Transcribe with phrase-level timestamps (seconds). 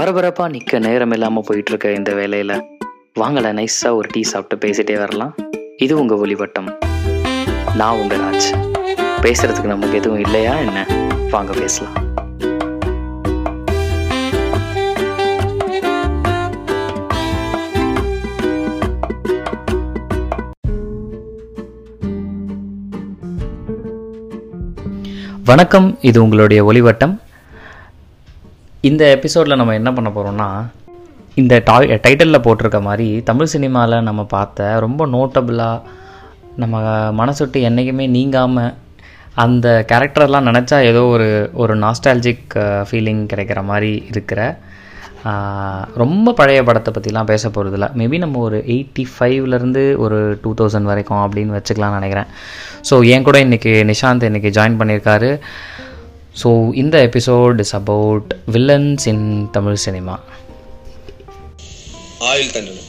[0.00, 2.62] பரபரப்பாக நிற்க நேரம் இல்லாமல் போயிட்டு இருக்க இந்த வேலையில்.
[3.20, 5.34] வாங்கல நைஸாக ஒரு டீ சாப்பிட்டு பேசிட்டே வரலாம்.
[5.76, 6.78] இது உங்கள் ஒளிவட்டம்.
[7.76, 8.74] நான் உங்கள் ராஜ்.
[9.22, 10.86] பேசுறதுக்கு நமக்கு எதுவும் இல்லையா என்ன?
[11.30, 11.92] வாங்க பேசலாம்.
[25.44, 27.28] வணக்கம் இது உங்களுடைய ஒளிவட்டம்.
[28.88, 30.46] இந்த எபிசோடில் நம்ம என்ன பண்ண போகிறோம்னா
[31.34, 31.74] இந்த டா
[32.04, 35.82] டைட்டிலில் போட்டிருக்க மாதிரி தமிழ் சினிமாவில் நம்ம பார்த்த ரொம்ப நோட்டபுளாக
[36.56, 36.80] நம்ம
[37.10, 38.72] மனசுட்டு என்றைக்குமே நீங்காமல்
[39.34, 42.56] அந்த கேரக்டர்லாம் நினச்சா ஏதோ ஒரு ஒரு நாஸ்டாலஜிக்
[42.88, 44.40] ஃபீலிங் கிடைக்கிற மாதிரி இருக்கிற
[45.94, 51.22] ரொம்ப பழைய படத்தை பற்றிலாம் பேச போகிறதில்ல மேபி நம்ம ஒரு எயிட்டி ஃபைவ்லேருந்து ஒரு டூ தௌசண்ட் வரைக்கும்
[51.24, 52.30] அப்படின்னு வச்சுக்கலாம்னு நினைக்கிறேன்.
[52.90, 55.30] ஸோ என் கூட இன்றைக்கி நிஷாந்த் இன்றைக்கி ஜாயின் பண்ணியிருக்காரு.
[56.40, 56.48] ஸோ
[56.82, 59.24] இந்த episode is about villains in
[59.56, 60.14] Tamil cinema
[62.30, 62.82] ஆயுள் தண்டனை.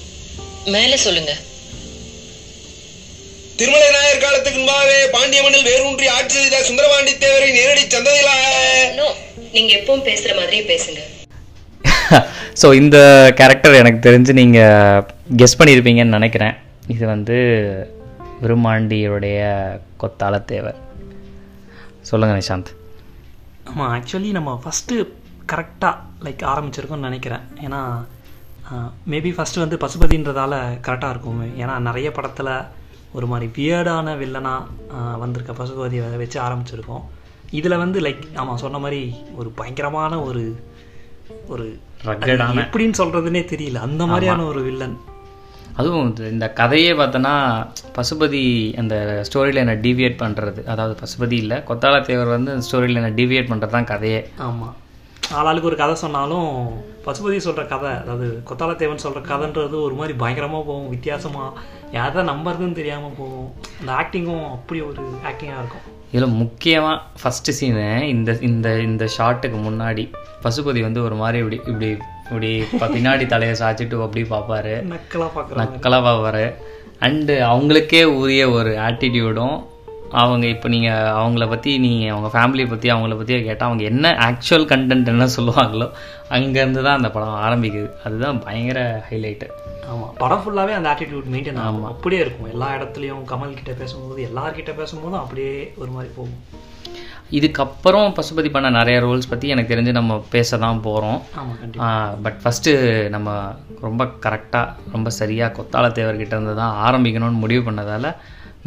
[0.74, 1.32] மேல சொல்லுங்க.
[3.60, 8.46] திருமலை நாயர் காலத்துக்கு முன்பாகவே பாண்டிய மண்ணில் வேரூன்றி ஆட்சி செய்த சுந்தரபாண்டி தேவரை நேரடி சந்ததியிலாக
[9.00, 9.08] நோ
[9.56, 11.00] நீங்க எப்பவும் பேசுற மாதிரியே பேசுங்க.
[12.62, 12.98] ஸோ இந்த
[13.40, 15.04] கேரக்டர் எனக்கு தெரிஞ்சு நீங்கள்
[15.42, 16.56] கெஸ் பண்ணியிருப்பீங்கன்னு நினைக்கிறேன்.
[16.96, 17.38] இது வந்து
[18.44, 19.40] விருமாண்டியுடைய
[20.04, 20.80] கொத்தாலத்தேவர்
[22.10, 22.72] சொல்லுங்கள் நிஷாந்த்.
[23.72, 24.96] ஆமாம் ஆக்சுவலி நம்ம ஃபஸ்ட்டு
[25.52, 27.44] கரெக்டாக லைக் ஆரம்பிச்சிருக்கோம்னு நினைக்கிறேன்.
[27.66, 27.80] ஏன்னா
[29.10, 30.54] மேபி ஃபஸ்ட்டு வந்து பசுபதின்றதால
[30.88, 31.40] கரெக்டாக இருக்கும்.
[31.62, 32.54] ஏன்னா நிறைய படத்தில்
[33.12, 37.06] ஒரு மாதிரி வியர்டான வில்லனாக வந்திருக்க பசுபதியை வச்சு ஆரம்பிச்சிருக்கோம்.
[37.52, 39.02] இதில் வந்து லைக் ஆமாம் சொன்ன மாதிரி
[39.36, 40.44] ஒரு பயங்கரமான ஒரு
[41.48, 41.66] ஒரு
[42.64, 43.80] எப்படின்னு சொல்கிறதுனே தெரியல.
[43.88, 44.96] அந்த மாதிரியான ஒரு வில்லன்
[45.80, 47.34] அதுவும் இந்த கதையே பார்த்தோன்னா
[47.98, 48.44] பசுபதி
[48.82, 48.96] அந்த
[49.28, 53.92] ஸ்டோரி லைனை டீவியேட் பண்ணுறது அதாவது பசுபதி இல்லை கொத்தாலத்தேவர் வந்து அந்த ஸ்டோரி லைனை டீவியேட் பண்ணுறது தான்
[53.94, 54.22] கதையே.
[54.48, 54.76] ஆமாம்
[55.40, 56.50] ஆளாளுக்கு ஒரு கதை சொன்னாலும்
[57.06, 61.60] பசுபதி சொல்கிற கதை அதாவது கொத்தாலத்தேவன் சொல்கிற கதைன்றது ஒரு மாதிரி பயங்கரமாக போகும் வித்தியாசமாக
[61.98, 63.50] யாரை நம்புறதுன்னு தெரியாமல் போகும்.
[63.80, 65.86] அந்த ஆக்டிங்கும் அப்படி ஒரு ஆக்டிங்காக இருக்கும்.
[66.14, 70.04] இதில் முக்கியமாக ஃபஸ்ட்டு சீனு இந்த இந்த இந்த ஷாட்டுக்கு முன்னாடி
[70.46, 71.90] பசுபதி வந்து ஒரு மாதிரி இப்படி இப்படி
[72.32, 72.50] இப்படி
[72.92, 76.46] பின்னாடி தலையை சாய்ச்சிட்டு அப்படி பார்ப்பாரு நக்கலாக பார்க்குறாங்க நக்கலாக பார்ப்பாரு
[77.00, 79.56] அண்டு அவங்களுக்கே உரிய ஒரு ஆட்டிடியூடும்
[80.22, 84.68] அவங்க இப்போ நீங்கள் அவங்கள பற்றி நீங்கள் அவங்க ஃபேமிலியை பற்றி அவங்கள பற்றி கேட்டால் அவங்க என்ன ஆக்சுவல்
[84.72, 85.88] கண்டென்ட் என்ன சொல்லுவாங்களோ
[86.38, 87.90] அங்கேருந்து தான் அந்த படம் ஆரம்பிக்குது.
[88.06, 88.80] அதுதான் பயங்கர
[89.10, 89.48] ஹைலைட்டு
[89.92, 91.88] ஆமாம் படம் ஃபுல்லாகவே அந்த ஆட்டிடியூட் மெயின்டைன் ஆகும்.
[91.92, 92.52] அப்படியே இருக்கும்.
[92.56, 96.42] எல்லா இடத்துலையும் கமல் கிட்ட பேசும்போது எல்லார்கிட்ட பேசும்போதும் அப்படியே ஒரு மாதிரி போகும்.
[97.38, 101.20] இதுக்கப்புறம் பசுபதி பண்ண நிறைய ரோல்ஸ் பற்றி எனக்கு தெரிஞ்சு நம்ம பேச தான் போகிறோம்
[102.26, 102.72] பட் ஃபஸ்ட்டு
[103.16, 103.36] நம்ம
[103.86, 108.10] ரொம்ப கரெக்டாக ரொம்ப சரியாக கொத்தால தேவர்கிட்ட இருந்து தான் ஆரம்பிக்கணும்னு முடிவு பண்ணதால்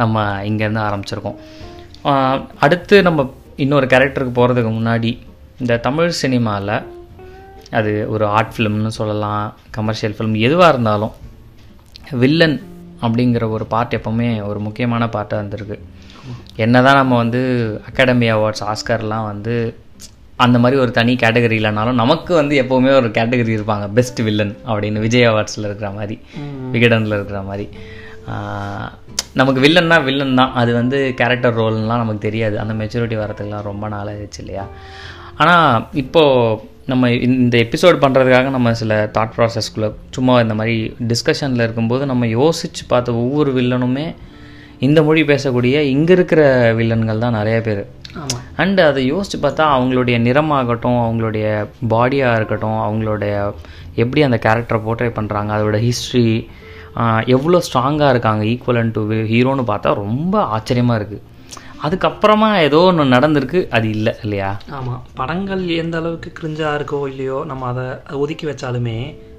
[0.01, 1.39] நம்ம இங்கேருந்து ஆரம்பிச்சிருக்கோம்.
[2.65, 3.27] அடுத்து நம்ம
[3.65, 5.11] இன்னொரு கேரக்டருக்கு போகிறதுக்கு முன்னாடி
[5.63, 6.77] இந்த தமிழ் சினிமாவில்
[7.79, 9.45] அது ஒரு ஆர்ட் ஃபிலிம்னு சொல்லலாம்
[9.77, 11.15] கமர்ஷியல் ஃபிலிம் எதுவாக இருந்தாலும்
[12.23, 12.57] வில்லன்
[13.05, 15.77] அப்படிங்கிற ஒரு பார்ட் எப்போவுமே ஒரு முக்கியமான பார்ட்டாக இருந்திருக்கு.
[16.65, 17.41] என்னதான் நம்ம வந்து
[17.89, 19.55] அகாடமி அவார்ட்ஸ் ஆஸ்கர்லாம் வந்து
[20.45, 23.87] அந்த மாதிரி ஒரு தனி கேட்டகரி இல்லைனாலும் நமக்கு வந்து எப்போவுமே ஒரு கேட்டகரி இருப்பாங்க.
[23.99, 26.17] பெஸ்ட் வில்லன் அப்படின்னு விஜய் அவார்ட்ஸில் இருக்கிற மாதிரி
[26.73, 27.67] விகடனில் இருக்கிற மாதிரி.
[29.35, 30.53] நமக்கு வில்லன்னா வில்லன் தான்.
[30.55, 32.59] அது வந்து கேரக்டர் ரோல்னால் நமக்கு தெரியாது.
[32.59, 34.67] அந்த மெச்சூரிட்டி வரதுக்குலாம் ரொம்ப நாள் ஆயிடுச்சு இல்லையா?
[35.37, 42.07] ஆனால் இப்போது நம்ம இந்த- எபிசோட் பண்ணுறதுக்காக நம்ம சில தாட் ப்ராசஸ்க்குள்ளே சும்மா இந்த மாதிரி டிஸ்கஷனில் இருக்கும்போது
[42.07, 44.15] நம்ம யோசித்து பார்த்த ஒவ்வொரு வில்லனுமே
[44.79, 47.87] இந்த மொழி பேசக்கூடிய இங்கே இருக்கிற வில்லன்கள் தான் நிறைய பேர்.
[48.57, 53.53] அண்டு அதை யோசித்து பார்த்தா அவங்களுடைய நிறமாகட்டும் அவங்களுடைய பாடியாக இருக்கட்டும் அவங்களுடைய
[53.95, 56.49] எப்படி அந்த கேரக்டரை போர்ட்ரே பண்ணுறாங்க அதோட ஹிஸ்ட்ரி
[57.29, 61.23] எவ்வளோ ஸ்ட்ராங்காக இருக்காங்க ஈக்குவலன் டு ஹீரோன்னு பார்த்தா ரொம்ப ஆச்சரியமாக இருக்குது
[61.83, 64.51] அதுக்கப்புறமா ஏதோ ஒன்று நடந்திருக்கு அது இல்லை இல்லையா?
[64.73, 67.85] ஆமாம் படங்கள் எந்த அளவுக்கு கிரிஞ்சாக இருக்கோ இல்லையோ நம்ம அதை
[68.19, 68.97] ஒதுக்கி வச்சாலுமே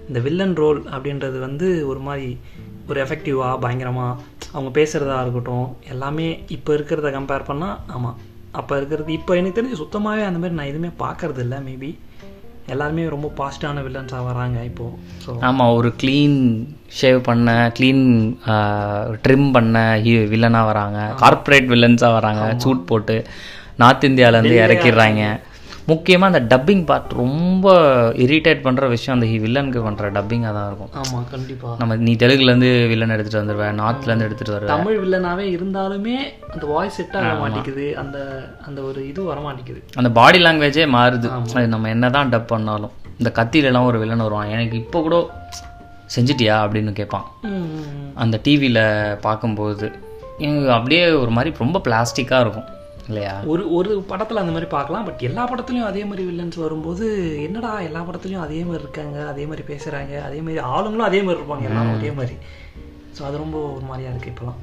[0.09, 2.27] இந்த வில்லன் ரோல் அப்படின்றது வந்து ஒரு மாதிரி
[2.89, 4.19] ஒரு எஃபெக்டிவாக பயங்கரமாக
[4.53, 8.17] அவங்க பேசுகிறதா இருக்கட்டும் எல்லாமே இப்போ இருக்கிறத கம்பேர் பண்ணால் ஆமாம்
[8.53, 11.89] அப்போ இருக்கிறது இப்போ எனக்கு தெரிஞ்சு சுத்தமாகவே அந்த மாதிரி நான் எதுவுமே பார்க்கறது இல்லை மேபி
[12.73, 16.37] எல்லாருமே ரொம்ப பாசிட்டிவான வில்லன்ஸாக வராங்க இப்போது ஸோ ஆமாம் ஒரு க்ளீன்
[16.99, 18.05] ஷேவ் பண்ண க்ளீன்
[19.25, 19.77] ட்ரிம் பண்ண
[20.33, 20.99] வில்லனாக வராங்க.
[21.21, 22.45] கார்ப்பரேட் வில்லன்ஸாக வராங்க.
[22.63, 23.17] சூட் போட்டு
[23.81, 25.23] நார்த் இந்தியாவிலேருந்து இறக்கிடுறாங்க.
[25.89, 27.73] முக்கியமாக அந்த டப்பிங் பார்ட் ரொம்ப
[28.25, 30.91] இரிட்டேட் பண்ணுற விஷயம் அந்த வில்லனுக்கு பண்ணுற டப்பிங்காக தான் இருக்கும்.
[31.01, 36.17] ஆமாம் கண்டிப்பாக நம்ம நீ தெலுங்குலேருந்து வில்லன் எடுத்துகிட்டு வந்துடுவேன் நார்த்லேருந்து எடுத்துகிட்டு வருவேன் தமிழ் வில்லனாகவே இருந்தாலுமே
[36.53, 37.87] அந்த வாய்ஸ் செட் ஆக மாட்டேங்குது.
[38.03, 38.17] அந்த
[38.67, 39.81] அந்த ஒரு இது வர மாட்டேங்குது.
[40.01, 41.29] அந்த பாடி லாங்குவேஜே மாறுது.
[41.57, 42.95] அது நம்ம என்ன தான் டப் பண்ணாலும்.
[43.19, 44.53] இந்த கத்தியிலலாம் ஒரு வில்லன் வருவான்.
[44.55, 45.17] எனக்கு இப்போ கூட
[46.15, 47.27] செஞ்சிட்டியா அப்படின்னு கேட்பான்.
[48.23, 48.85] அந்த டிவியில்
[49.27, 49.85] பார்க்கும்போது
[50.45, 52.69] எனக்கு அப்படியே ஒரு மாதிரி ரொம்ப பிளாஸ்டிக்காக இருக்கும்.
[53.09, 53.33] இல்லையா?
[53.51, 55.05] ஒரு ஒரு படத்தில் அந்த மாதிரி பார்க்கலாம்.
[55.07, 57.05] பட் எல்லா படத்துலையும் அதே மாதிரி வில்லன்ஸ் வரும்போது
[57.47, 61.69] என்னடா எல்லா படத்துலையும் அதே மாதிரி இருக்காங்க அதே மாதிரி பேசுகிறாங்க அதே மாதிரி ஆளுங்களும் அதே மாதிரி இருப்பாங்க
[61.69, 62.37] எல்லாரும் ஒரே மாதிரி.
[63.17, 64.61] ஸோ அது ரொம்ப ஒரு மாதிரியா இருக்குது இப்போலாம்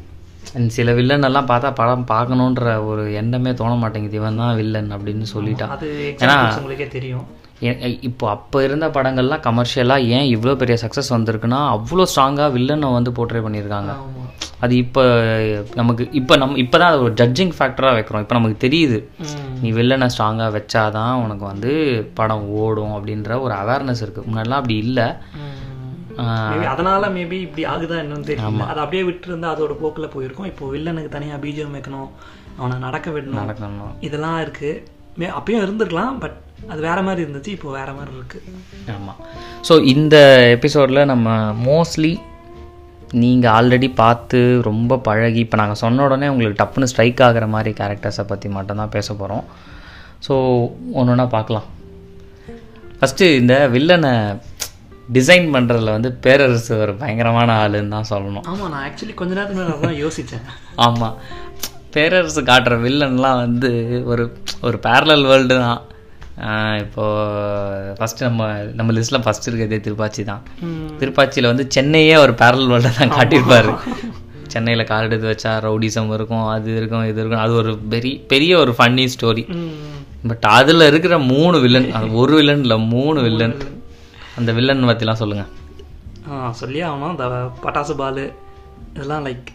[0.76, 4.18] சில வில்லன் எல்லாம் பார்த்தா படம் பார்க்கணுன்ற ஒரு எண்ணமே தோண மாட்டேங்குது.
[4.20, 5.72] இவன் தான் வில்லன் அப்படின்னு சொல்லிட்டான்.
[5.76, 7.26] அது எக்ஸாம்பிள்ஸ் உங்களுக்கே தெரியும்.
[8.08, 13.42] இப்போ அப்போ இருந்த படங்கள்லாம் கமர்ஷியலாக ஏன் இவ்வளோ பெரிய சக்ஸஸ் வந்திருக்குன்னா அவ்வளோ ஸ்ட்ராங்காக வில்லனை வந்து போர்ட்ரே
[13.44, 13.92] பண்ணியிருக்காங்க.
[14.64, 15.02] அது இப்போ
[15.80, 18.22] நமக்கு இப்போ நம்ம இப்போ தான் ஒரு ஜட்ஜிங் ஃபேக்டராக வைக்கிறோம்.
[18.24, 18.98] இப்போ நமக்கு தெரியுது.
[19.62, 21.72] நீ வில்லனை ஸ்ட்ராங்காக வச்சாதான் உனக்கு வந்து
[22.18, 25.06] படம் ஓடும் அப்படின்ற ஒரு அவேர்னஸ் இருக்குது முன்னாடிலாம் அப்படி இல்லை.
[26.72, 28.64] அதனால மேபி இப்படி ஆகுதா என்னன்னு தெரியல.
[28.72, 30.50] அதை அப்படியே விட்டுருந்தா அதோட போக்கில் போயிருக்கும்.
[30.52, 32.10] இப்போ வில்லனுக்கு தனியாக பீஜம் வைக்கணும்.
[32.58, 33.40] அவனை நடக்க விடணும்.
[33.42, 33.94] நடக்கணும்.
[34.08, 34.72] இதெல்லாம் இருக்கு.
[35.20, 36.36] மே அப்பயும் இருந்திருக்கலாம் பட்
[36.72, 38.38] அது வேற மாதிரி இருந்துச்சு இப்போ வேற மாதிரி இருக்கு.
[38.96, 39.18] ஆமாம்
[39.68, 40.16] ஸோ இந்த
[40.56, 41.28] எபிசோடில் நம்ம
[41.68, 42.12] மோஸ்ட்லி
[43.22, 44.38] நீங்கள் ஆல்ரெடி பார்த்து
[44.68, 49.08] ரொம்ப பழகி இப்போ நாங்கள் சொன்ன உடனே உங்களுக்கு டப்புன்னு ஸ்ட்ரைக் ஆகிற மாதிரி கேரக்டர்ஸை பற்றி மட்டும்தான் பேச
[49.14, 49.44] போகிறோம்
[50.26, 50.34] ஸோ
[50.98, 51.68] ஒன்று ஒன்றா பார்க்கலாம்.
[52.98, 54.12] ஃபஸ்ட்டு இந்த வில்லனை
[55.16, 58.44] டிசைன் பண்ணுறதுல வந்து பேரரசு ஒரு பயங்கரமான ஆளுன்னு தான் சொல்லணும்.
[58.50, 60.44] ஆமா நான் ஆக்சுவலி கொஞ்ச நேரத்துக்கு யோசிச்சேன்.
[60.86, 61.16] ஆமாம்
[61.94, 63.70] பேரரசு காட்டுற வில்லன்லாம் வந்து
[64.12, 64.24] ஒரு
[64.66, 65.80] ஒரு பேரலல் வேர்ல்டு தான்.
[66.48, 67.04] ஆஹ் இப்போ
[67.98, 68.42] ஃபஸ்ட்டு நம்ம
[68.78, 70.42] நம்ம லிஸ்ட்டில் ஃபஸ்ட் இருக்கிறதே திருப்பாச்சி தான்.
[71.00, 73.72] திருப்பாச்சியில் வந்து சென்னையே ஒரு பேரலல் வேர்ல்டை தான் காட்டியிருப்பாரு.
[74.54, 77.44] சென்னையில் கால் எடுத்து வச்சா ரவுடிசம் இருக்கும் அது இருக்கும் இது இருக்கும்.
[77.44, 79.44] அது ஒரு பெரிய பெரிய ஒரு ஃபன்னி ஸ்டோரி
[80.30, 83.56] பட் அதில் இருக்கிற மூணு வில்லன் அது ஒரு வில்லன் இல்லை மூணு வில்லன்
[84.40, 85.50] அந்த வில்லன் பற்றிலாம் சொல்லுங்கள்
[86.60, 87.14] சொல்லியே ஆகணும்.
[87.14, 87.26] இந்த
[87.64, 88.24] பட்டாசு பாலு
[88.92, 89.48] இதெல்லாம் லைக்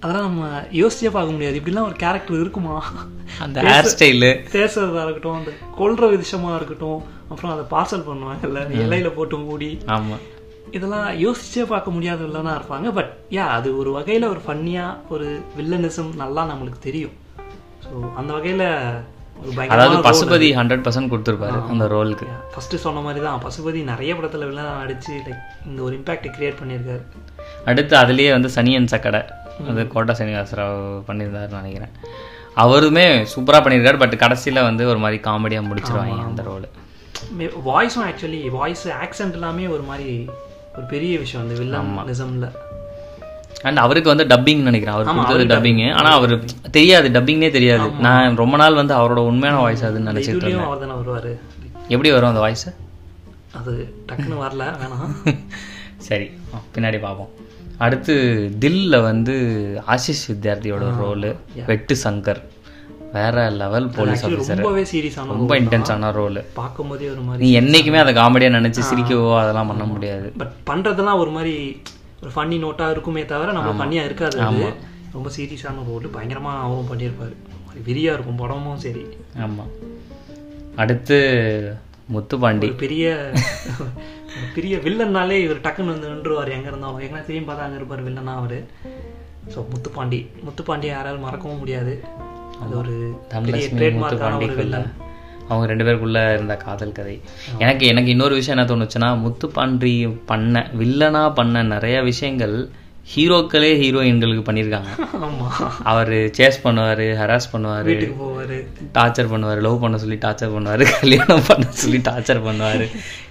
[0.00, 0.46] அதெல்லாம் நம்ம
[0.80, 1.58] யோசிச்சே பார்க்க முடியாது.
[1.58, 2.74] இப்படிலாம் ஒரு கேரக்டர் இருக்குமா?
[3.44, 7.00] அந்த ஹேர் ஸ்டைலு பேசுறதா இருக்கட்டும் அந்த கொல்ற விஷயமா இருக்கட்டும்
[7.30, 9.70] அப்புறம் அதை பார்சல் பண்ணுவாங்கல்ல இலையில போட்டு மூடி.
[9.94, 10.24] ஆமாம்
[10.76, 12.88] இதெல்லாம் யோசிச்சே பார்க்க முடியாத வில்லனா இருப்பாங்க.
[12.98, 15.26] பட் யா அது ஒரு வகையில ஒரு ஃபன்னியா ஒரு
[15.58, 17.14] வில்லனிசம் நல்லா நம்மளுக்கு தெரியும்.
[17.84, 18.64] ஸோ அந்த வகையில
[19.40, 24.46] ஒரு அதாவது பசுபதி ஹண்ட்ரட் பர்சன்ட் கொடுத்துருப்பாரு அந்த ரோலுக்கு ஃபர்ஸ்ட் சொன்ன மாதிரி தான் பசுபதி நிறைய படத்துல
[24.50, 27.02] வில்லனா நடிச்சு லைக் இந்த ஒரு இம்பாக்ட் கிரியேட் பண்ணியிருக்காரு.
[27.70, 29.20] அடுத்து அதுலேயே வந்து சனியன் சக்கடை
[29.70, 31.92] அது கோட்டா சனிவாசராவ் பண்ணியிருந்தாருன்னு நினைக்கிறேன்.
[32.56, 36.68] அவருமே சூப்பராக பண்ணியிருக்காரு பட் கடைசியில் வந்து ஒரு மாதிரி காமெடியாக முடிச்சிருவாங்க அந்த ரோல்
[37.70, 40.28] வாய்ஸும் ஆக்சுவலி வாய்ஸ் ஆக்சென்ட் எல்லாமே ஒரு மாதிரி
[40.76, 42.48] ஒரு பெரிய விஷயம் அந்த வில்லன் நிசம்ல
[43.62, 44.96] அண்ட் அவருக்கு வந்து டப்பிங் நினைக்கிறேன்.
[44.96, 47.90] அவர் கொடுத்தது டப்பிங் ஆனால் அவர் தெரியாது டப்பிங்னே தெரியாது.
[47.90, 50.78] நான் ரொம்ப நாள் வந்து அவரோட உண்மையான வாய்ஸ் அதுன்னு நினச்சிட்டு இருந்தேன்.
[50.82, 51.32] தானே வருவாரு.
[51.88, 52.70] எப்படி வரும் அந்த வாய்ஸு
[53.52, 53.72] அது
[54.08, 55.36] டக்குன்னு வரல வேணாம்.
[56.08, 56.30] சரி
[56.74, 57.30] பின்னாடி பார்ப்போம்.
[57.84, 58.14] அடுத்து
[58.60, 59.34] தில்ல வந்து
[59.86, 61.30] ஆஷிஷ் வித்யார்த்தியோட ரோலு
[61.66, 62.40] வெட்டு சங்கர்.
[63.12, 68.14] வேற லெவல் போலீஸ் ஆஃபீஸர் ரொம்பவே சீரியஸான ரொம்ப இன்டென்ஸான ரோலு பார்க்கும்போதே ஒரு நீ மாதிரி என்னைக்குமே அதை
[68.14, 70.32] காமெடியாக நினச்சி சிரிக்கவோ அதெல்லாம் பண்ண முடியாது.
[70.36, 71.82] பட் பண்றதெல்லாம் ஒரு மாதிரி
[72.22, 74.72] ஒரு ஃபன்னி நோட்டா இருக்குமே தவிர நம்ம ஃபன்னியா இருக்காது அது.
[75.12, 77.34] ரொம்ப சீரியஸான ரோல் பயங்கரமா அவரும் பண்ணியிருப்பாரு.
[77.86, 79.04] வெறியா இருக்கும் படமும் சரி.
[79.40, 79.70] ஆமாம்
[80.76, 81.18] அடுத்து
[82.14, 82.76] முத்துப்பாண்டி.
[82.76, 83.32] பெரிய
[84.54, 86.54] பெரிய வில்லன்னாலே இவர் டக்குன்னு வந்து நின்றுவார்.
[86.56, 88.58] எங்க இருந்தாலும் எங்கன்னா திரும்பி பார்த்தா அங்க இருப்பார் வில்லனா அவரு.
[89.54, 90.20] ஸோ முத்துப்பாண்டி.
[90.46, 91.94] முத்துப்பாண்டி யாராலும் மறக்கவும் முடியாது.
[92.62, 92.94] அது ஒரு
[93.32, 94.88] முத்துப்பாண்டிக்குள்ள வில்லன்.
[95.48, 97.20] அவங்க ரெண்டு பேருக்குள்ள இருந்த காதல் கதை.
[97.58, 99.94] எனக்கு எனக்கு இன்னொரு விஷயம் என்ன தோணுச்சுன்னா முத்துப்பாண்டி
[100.26, 102.56] பண்ண வில்லனா பண்ண நிறைய விஷயங்கள்
[103.06, 104.90] ஹீரோக்களே ஹீரோயின்களுக்கு பண்ணியிருக்காங்க.
[105.26, 105.48] ஆமா.
[105.90, 108.56] அவர் சேஸ் பண்ணுவார் ஹராஸ் பண்ணுவார் வீட்டுக்கு போவாரு.
[108.96, 112.84] டார்ச்சர் பண்ணுவார் லவ் பண்ண சொல்லி டார்ச்சர் பண்ணுவார் கல்யாணம் பண்ண சொல்லி டார்ச்சர் பண்ணுவார்.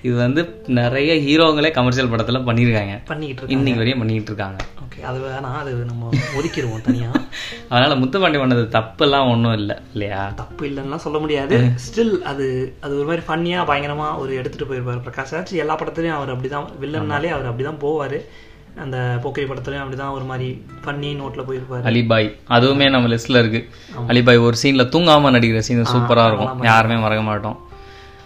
[0.08, 0.42] இது வந்து
[0.80, 2.96] நிறைய ஹீரோங்களே கமர்ஷியல் படத்தில் பண்ணியிருக்காங்க.
[3.12, 4.60] பண்ணிக்கிட்டு இன்னைக்கு வரையும் பண்ணிக்கிட்டு இருக்காங்க.
[4.86, 6.10] ஓகே அது வேணாம் அது நம்ம
[6.40, 7.10] ஒதுக்கிடுவோம் தனியா.
[7.72, 10.24] அதனால் முத்துப்பாண்டி பண்ணது தப்பெல்லாம் ஒன்றும் இல்லை இல்லையா?
[10.42, 11.58] தப்பு இல்லைன்னா சொல்ல முடியாது.
[11.88, 12.48] ஸ்டில் அது
[12.82, 15.54] அது ஒரு மாதிரி ஃபன்னியா பயங்கரமா ஒரு எடுத்துட்டு போயிருப்பாரு பிரகாஷ் ராஜ்.
[15.66, 18.20] எல்லா படத்துலயும் அவர் அப்படிதான் வில்லன்னாலே அவர் அப்படிதான் போவாரு.
[18.84, 20.48] அந்த போக்கிரி படத்துலயும் அப்படிதான் ஒரு மாதிரி
[20.84, 21.84] ஃபன்னி நோட்ல போயிருப்பாரு.
[21.84, 23.62] அலிபாய் அதுவுமே நம்ம லிஸ்ட்ல இருக்கு.
[24.08, 26.64] அலிபாய் ஒரு சீன்ல தூங்காம நடிக்கிற சீன் சூப்பரா இருக்கும்.
[26.64, 27.58] யாருமே மறக்க மாட்டோம்.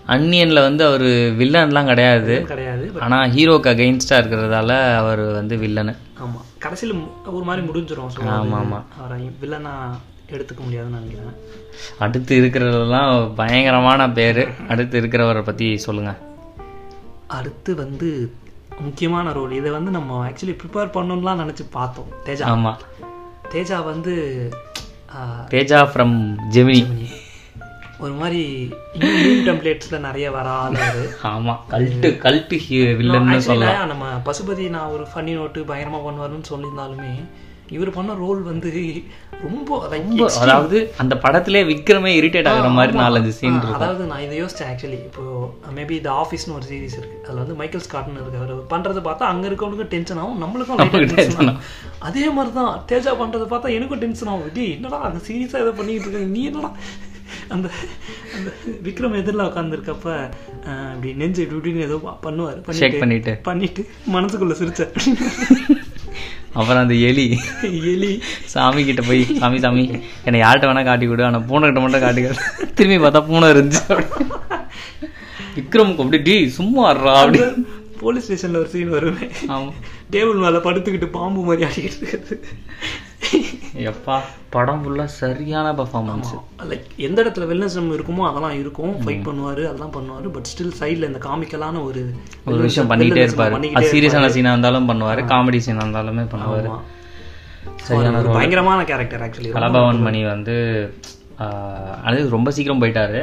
[0.07, 1.07] அன்னியன்ல வந்து அவர்
[1.39, 2.35] வில்லன்லாம் கிடையாது.
[2.45, 6.39] கிடையாது ஆனா ஹீரோக்கு அகைன்ஸ்டா இருக்கிறதால அவர் வந்து வில்லனு ஆமா.
[6.65, 8.09] கடைசியில ஒரு மாதிரி முடிஞ்சிரும்.
[8.15, 9.73] ஸோ ஆமா ஆமா அவரை வில்லனா
[10.31, 11.37] எடுத்துக்க முடியாதுன்னு நினைக்கிறேன்.
[11.99, 14.43] அடுத்து இருக்கிறதெல்லாம் பயங்கரமான பேரு.
[14.69, 16.11] அடுத்து இருக்கிறவரை பத்தி சொல்லுங்க.
[17.27, 18.09] அடுத்து வந்து
[18.79, 22.11] முக்கியமான ரோல் இதை வந்து நம்ம ஆக்சுவலி ப்ரிப்பேர் பண்ணணும்லாம் நினைச்சு பார்த்தோம்.
[22.25, 22.45] தேஜா.
[22.47, 22.73] ஆமா.
[23.51, 24.13] தேஜா வந்து
[25.51, 26.17] தேஜா ஃப்ரம்
[26.49, 27.07] ஜெமினி
[27.99, 28.41] ஒரு மாதிரி
[29.45, 32.57] டெம்ப்ளேட்ஸ்ல நிறைய வராத ஒரு ஆமா கல்ட்டு கல்ட்டு
[32.99, 33.87] வில்லன்னு சொல்லலாம்.
[33.87, 37.11] நம்ம பசுபதி நான் ஒரு ஃபன்னி நோட்டு பயங்கரமா பண்ணுவாருன்னு சொல்லியிருந்தாலுமே
[37.75, 38.69] இவர் பண்ண ரோல் வந்து
[39.43, 39.77] ரொம்ப
[40.43, 42.93] அதாவது அந்த படத்திலே விக்ரமே இரிட்டேட் ஆகுற மாதிரி.
[43.01, 45.23] நாலஞ்சு சீன் அதாவது நான் இதை யோசிச்சேன் ஆக்சுவலி இப்போ
[45.77, 47.19] மேபி த ஆஃபீஸ்னு ஒரு சீரிஸ் இருக்கு.
[47.27, 51.59] அதுல வந்து மைக்கேல் ஸ்காட்னு இருக்கு அவர் பண்றதை பார்த்தா அங்க இருக்கவனுக்கும் டென்ஷன் ஆகும் நம்மளுக்கும்.
[52.09, 54.51] அதே மாதிரி தான் தேஜா பண்றதை பார்த்தா எனக்கும் டென்ஷன் ஆகும்.
[54.57, 56.71] டேய் என்னடா அங்க சீரியஸா ஏதோ பண்ணிட்டு இருக்காங்க நீ என்னடா?
[57.53, 57.67] அந்த
[58.35, 58.49] அந்த
[58.85, 60.07] விக்ரம் எதிரில் உட்காந்துருக்கப்ப
[60.93, 62.59] இப்படி நெஞ்சு இப்படி இப்படின்னு ஏதோ பண்ணுவார்.
[62.67, 63.33] பண்ணிட்டு.
[63.49, 63.83] பண்ணிட்டு.
[64.15, 64.83] மனசுக்குள்ள சிரிச்ச
[66.53, 67.39] அப்புறம் அந்த எலி.
[67.63, 68.21] எலி.
[68.45, 69.83] சாமி கிட்ட போய் சாமி சாமி
[70.23, 71.23] என்னை யார்கிட்ட வேணா காட்டி கொடு.
[71.23, 72.71] ஆனால் பூனை கிட்ட மட்டும் காட்டி கொடு.
[72.75, 74.25] திரும்பி பார்த்தா பூனை இருந்துச்சு அப்படி.
[75.55, 77.39] விக்ரமுக்கு அப்படி டி சும்மா அப்படி
[77.99, 79.27] போலீஸ் ஸ்டேஷன்ல ஒரு சீன் வருமே.
[79.47, 79.71] ஆமா.
[80.11, 82.43] டேபிள் மேல படுத்துக்கிட்டு பாம்பு மாதிரி ஆடிக்கிட்டு இருக்கிறது.
[83.91, 84.15] எப்பா?
[84.55, 86.31] படம் ஃபுல்லா சரியான பர்ஃபார்மன்ஸ்
[86.69, 88.93] லைக் எந்த இடத்துல வெல்னஸம் இருக்குமோ அதெல்லாம் இருக்கும்.
[89.03, 90.27] ஃபைட் பண்ணுவாரு அதெல்லாம் பண்ணுவாரு.
[90.35, 92.01] பட் ஸ்டில் சைடுல இந்த காமிக்கலான ஒரு
[92.49, 93.61] ஒரு விஷயம் பண்ணிட்டே இருப்பாரு.
[93.93, 96.69] சீரியஸான சீனா இருந்தாலும் பண்ணுவாரு காமெடி சீனா இருந்தாலுமே பண்ணுவாரு.
[97.87, 100.57] சரியான பயங்கரமான கேரக்டர் ஆக்சுவலி கலபவன் மணி வந்து
[102.07, 103.19] அது ரொம்ப சீக்கிரம் போயிட்டாரு.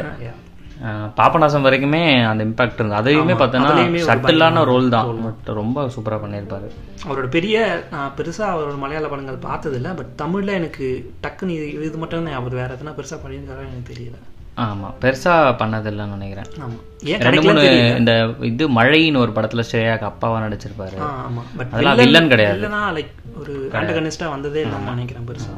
[1.18, 2.95] பாபநாசம் வரைக்குமே அந்த இம்பாக்ட் இருந்தது.
[2.95, 3.71] அதையுமே பார்த்தோன்னா
[4.11, 5.23] சட்டிலான ரோல் தான்.
[5.23, 6.68] பட் ரொம்ப சூப்பரா பண்ணியிருப்பாரு.
[7.06, 11.97] அவரோட பெரிய நான் பெருசா அவரோட மலையாள படங்கள் பார்த்தது இல்ல பட் தமிழ்ல எனக்கு டக்குன்னு இது இது
[11.97, 14.18] மட்டும் அவர் வேற எதுனா பெருசா பண்ணியிருக்காரா எனக்கு தெரியல.
[14.56, 14.88] ஆமா.
[15.00, 16.47] பெருசா பண்ணதில்லைன்னு நினைக்கிறேன்.
[16.59, 16.76] ஆமா.
[17.04, 20.99] ஏன் ரெண்டு மூணு இந்த இது மழைன்னு ஒரு படத்துல ஸ்ரேயாக்கு அப்பாவா நடிச்சிருப்பாரு.
[21.00, 21.42] ஆ, ஆமா.
[21.56, 22.68] பட் அதெல்லாம் வில்லன் கிடையாது.
[22.68, 25.52] இல்லைனா லைக் ஒரு ஆண்டகனிஸ்டா வந்ததே இல்லைன்னு நினைக்கிறேன் பெருசா.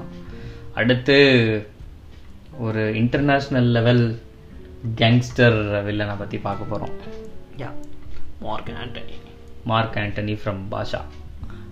[0.75, 1.19] அடுத்து
[2.59, 4.21] ஒரு இன்டர்நேஷ்னல் லெவல்
[5.01, 6.95] கேங்ஸ்டர் வில்லனை பத்தி பார்க்க போறோம்.
[7.63, 7.71] Yeah
[8.41, 9.17] Mark Antony
[9.65, 11.01] Mark Antony from Baasha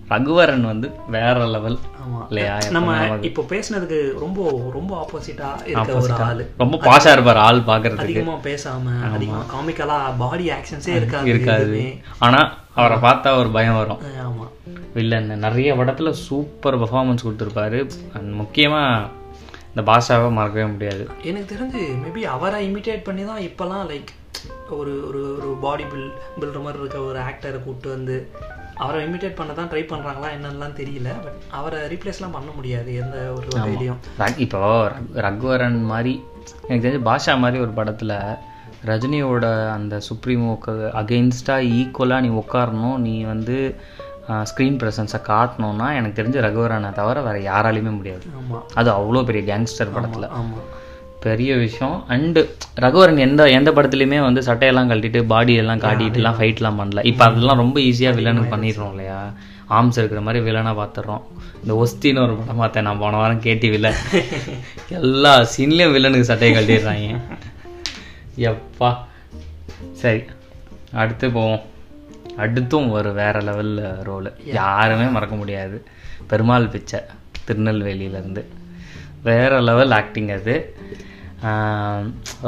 [0.09, 1.77] Raghuvaran வந்து வேற லெவல்
[2.27, 4.39] இல்லையா நம்ம இப்போ பேசுனதுக்கு ரொம்ப
[4.73, 6.43] ரொம்ப ஆப்போசிட்டா இருக்க ஒரு ஆளு.
[6.57, 11.81] ரொம்ப பாஷா இருப்பார் ஆள் பாக்குறதுக்கு அதிகமா பேசாம அதிகமா காமிக்கலா பாடி ஆக்ஷன்ஸே இருக்காது இருக்காது.
[12.19, 12.39] ஆனா
[12.75, 14.01] அவரை பார்த்தா ஒரு பயம் வரும்.
[14.27, 14.47] ஆமா.
[14.93, 17.79] வில்லன் நிறைய படத்துல சூப்பர் பெர்ஃபார்மன்ஸ் கொடுத்துருப்பாரு.
[18.41, 18.81] முக்கியமா
[19.77, 21.03] இந்த பாஷாவை மறக்கவே முடியாது.
[21.23, 24.11] எனக்கு தெரிஞ்சு மேபி அவரை இமிட்டேட் பண்ணி தான் இப்போலாம் லைக்
[24.69, 26.07] ஒரு ஒரு ஒரு பாடி பில்
[26.39, 28.15] பில்டர் மாதிரி இருக்க ஒரு ஆக்டரை கூப்பிட்டு வந்து
[28.75, 33.47] அவரை இமிட்டேட் பண்ண தான் ட்ரை பண்ணுறாங்களா என்னன்னுலாம் தெரியல பட் அவரை ரீப்ளேஸ்லாம் பண்ண முடியாது எந்த ஒரு
[33.53, 33.99] வகையிலையும்.
[34.37, 36.13] இப்போ ரக்- ரகுவரன் மாதிரி
[36.67, 38.15] எனக்கு தெரிஞ்சு பாஷா மாதிரி ஒரு படத்துல
[38.85, 43.57] ரஜினியோட அந்த சுப்ரீமோக்கு அகெயின்ஸ்டாக ஈக்குவலாக நீ உட்காரணும் நீ வந்து
[44.29, 48.25] ஸ்க்ரீன் ப்ரெசன்ஸை காட்டணும்னா எனக்கு தெரிஞ்ச ரகுவரனை தவிர வேற யாராலையுமே முடியாது.
[48.73, 50.29] அது அவ்வளோ பெரிய கேங்ஸ்டர் படத்துல.
[51.19, 52.03] பெரிய விஷயம்.
[52.09, 57.05] அண்டு ரகுவரன் எந்த எந்த படத்துலையுமே வந்து சட்டையெல்லாம் கழட்டிட்டு பாடி எல்லாம் காட்டிட்டுலாம் ஃபைட்லாம் பண்ணல.
[57.05, 59.31] இப்போ அதெல்லாம் ரொம்ப ஈஸியாக வில்லனுக்கு பண்ணிடுறோம் இல்லையா?
[59.67, 61.23] ஆர்ம்ஸ் இருக்கிற மாதிரி வில்லனாக பார்த்துடுறோம்
[61.63, 62.83] இந்த ஒஸ்தின்னு ஒரு படம் பார்த்தேன்.
[62.83, 63.97] நான் போன வாரம் கேட்டி வில்லன்
[64.89, 67.19] எல்லா சீன்லேயும் வில்லனுக்கு சட்டையை கழட்டிடுறாங்க.
[68.49, 68.95] எப்பா.
[69.93, 70.23] சரி.
[70.91, 71.61] அடுத்து போவோம்.
[72.43, 75.77] அடுத்தும் ஒரு வேற லெவலில் ரோலு யாருமே மறக்க முடியாது.
[76.31, 76.99] பெருமாள் பிச்சை
[77.47, 78.43] திருநெல்வேலியிலேருந்து.
[79.29, 80.55] வேற லெவல் ஆக்டிங் அது.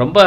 [0.01, 0.19] ரொம்ப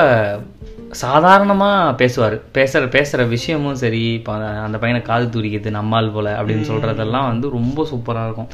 [1.05, 2.37] சாதாரணமாக பேசுவார்.
[2.57, 4.33] பேசுகிற பேசுகிற விஷயமும் சரி இப்போ
[4.67, 8.51] அந்த பையனை காது தூரிக்குது நம்மால் போல அப்படின்னு சொல்கிறதெல்லாம் வந்து ரொம்ப சூப்பராக இருக்கும்.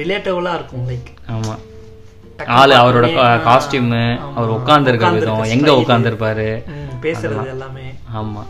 [0.00, 1.62] ரிலேட்டபுளாக இருக்கும் லைக் ஆமாம்
[2.60, 3.08] ஆள் அவரோட
[3.48, 4.00] காஸ்டியூமு
[4.38, 6.48] அவர் உட்காந்துருக்க விதம் எங்கே உட்காந்துருப்பாரு
[7.04, 7.86] பேசுறது எல்லாமே.
[8.20, 8.48] ஆமாம்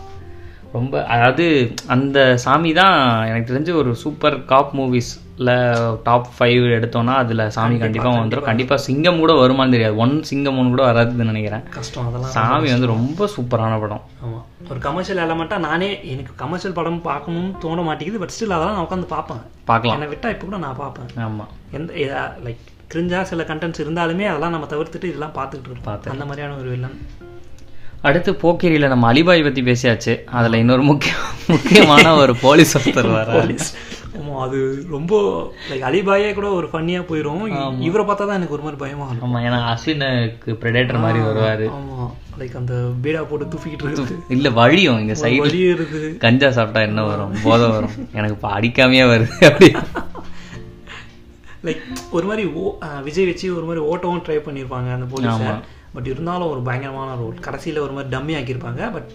[0.77, 1.45] ரொம்ப அதாவது
[1.95, 2.97] அந்த சாமி தான்
[3.29, 5.51] எனக்கு தெரிஞ்சு ஒரு சூப்பர் காப் மூவிஸில்
[6.07, 9.95] டாப் ஃபைவ் எடுத்தோம்னா அதில் சாமி கண்டிப்பாக வந்துடும் கண்டிப்பாக சிங்கம் கூட வருமான்னு தெரியாது.
[10.03, 11.63] ஒன் சிங்கம் ஒன்று கூட வராதுன்னு நினைக்கிறேன்.
[11.77, 14.03] கஷ்டம் அதெல்லாம் சாமி வந்து ரொம்ப சூப்பரான படம்.
[14.25, 14.39] ஆமா.
[14.69, 19.09] ஒரு கமர்ஷியல் எலமெண்ட்டாக நானே எனக்கு கமர்ஷியல் படம் பார்க்கணும்னு தோண மாட்டேங்குது பட் ஸ்டில் அதெல்லாம் நான் உட்காந்து
[19.15, 19.43] பார்ப்பேன்.
[19.71, 19.97] பார்க்கலாம்.
[19.97, 21.11] என்னை விட்டா இப்போ கூட நான் பார்ப்பேன்.
[21.27, 21.93] ஆமாம் எந்த
[22.47, 22.63] லைக்
[22.93, 26.11] கிரிஞ்சா சில கண்டென்ட்ஸ் இருந்தாலுமே அதெல்லாம் நம்ம தவிர்த்துட்டு இதெல்லாம் பார்த்துக்கிட்டு இருப்போம்.
[26.15, 26.97] அந்த மாதிரியான ஒரு வில்லன்
[28.07, 30.13] அடுத்து போக்கிரியில் நம்ம அலிபாய் பற்றி பேசியாச்சு.
[30.37, 31.13] அதில் இன்னொரு முக்கிய
[31.53, 33.41] முக்கியமான ஒரு போலீஸ் ஒருத்தர் வர
[34.43, 34.59] அது
[34.93, 35.13] ரொம்ப
[35.69, 37.43] லைக் அலிபாயே கூட ஒரு ஃபன்னியா போயிடும்
[37.87, 39.29] இவரை பார்த்தா தான் எனக்கு ஒரு மாதிரி பயமா இருக்கும்.
[39.29, 41.63] ஆமாம் ஏன்னா அஸ்வினுக்கு ப்ரெடேட்டர் மாதிரி வருவார்.
[41.77, 42.05] ஆமா.
[42.39, 44.15] லைக் அந்த பீடா போட்டு தூக்கிட்டு இருக்குது.
[44.35, 46.09] இல்லை வழியும் இங்கே சைடு வலி இருக்குது.
[46.25, 47.33] கஞ்சா சாப்பிட்டா என்ன வரும்?
[47.45, 47.95] போதை வரும்.
[48.17, 49.69] எனக்கு இப்போ அடிக்காமையே வருது அப்படி.
[51.67, 51.83] லைக்
[52.17, 52.73] ஒரு மாதிரி ஓ
[53.07, 55.55] விஜய் வச்சு ஒரு மாதிரி ஓட்டவும் ட்ரை பண்ணியிருப்பாங்க அந்த போலீஸை.
[55.95, 57.37] பட் இருந்தாலும் ஒரு பயங்கரமான ரோல்.
[57.47, 59.11] கடைசியில் ஒரு மாதிரி டம்மி ஆக்கியிருப்பாங்க பட்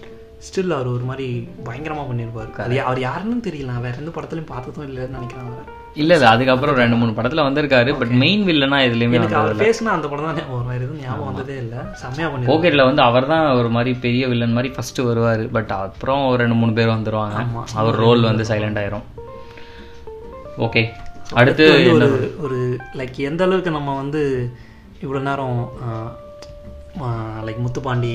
[0.46, 1.26] ஸ்டில் அவர் ஒரு மாதிரி
[1.66, 2.50] பயங்கரமா பண்ணியிருப்பாரு.
[2.66, 3.70] அது அவர் யாருன்னு தெரியல.
[3.72, 5.64] நான் வேற எந்த படத்துலையும் பார்த்ததும் இல்லைன்னு நினைக்கிறேன் அவரை.
[6.00, 10.08] இல்ல இல்ல அதுக்கப்புறம் ரெண்டு மூணு படத்துல வந்திருக்காரு பட் மெயின் வில்லனா எனக்கு வந்தது அவர் பேசினா அந்த
[10.10, 11.80] படம் தான் ஞாபகம் எதுவும் ஞாபகம் வந்ததே இல்லை.
[12.02, 15.44] செம்மையா பண்ணி போக்கெட்ல வந்து அவர் தான் ஒரு மாதிரி பெரிய வில்லன் மாதிரி ஃபர்ஸ்ட் வருவாரு.
[15.56, 17.44] பட் அப்புறம் ஒரு ரெண்டு மூணு பேர் வந்துருவாங்க.
[17.82, 19.06] அவர் ரோல் வந்து சைலண்ட் ஆயிரும்.
[20.68, 20.84] ஓகே
[21.40, 22.08] அடுத்து ஒரு
[22.46, 22.60] ஒரு
[23.00, 24.22] லைக் எந்த அளவுக்கு நம்ம வந்து
[25.04, 25.60] இவ்வளோ நேரம்
[27.46, 28.14] லைக் முத்துப்பாண்டி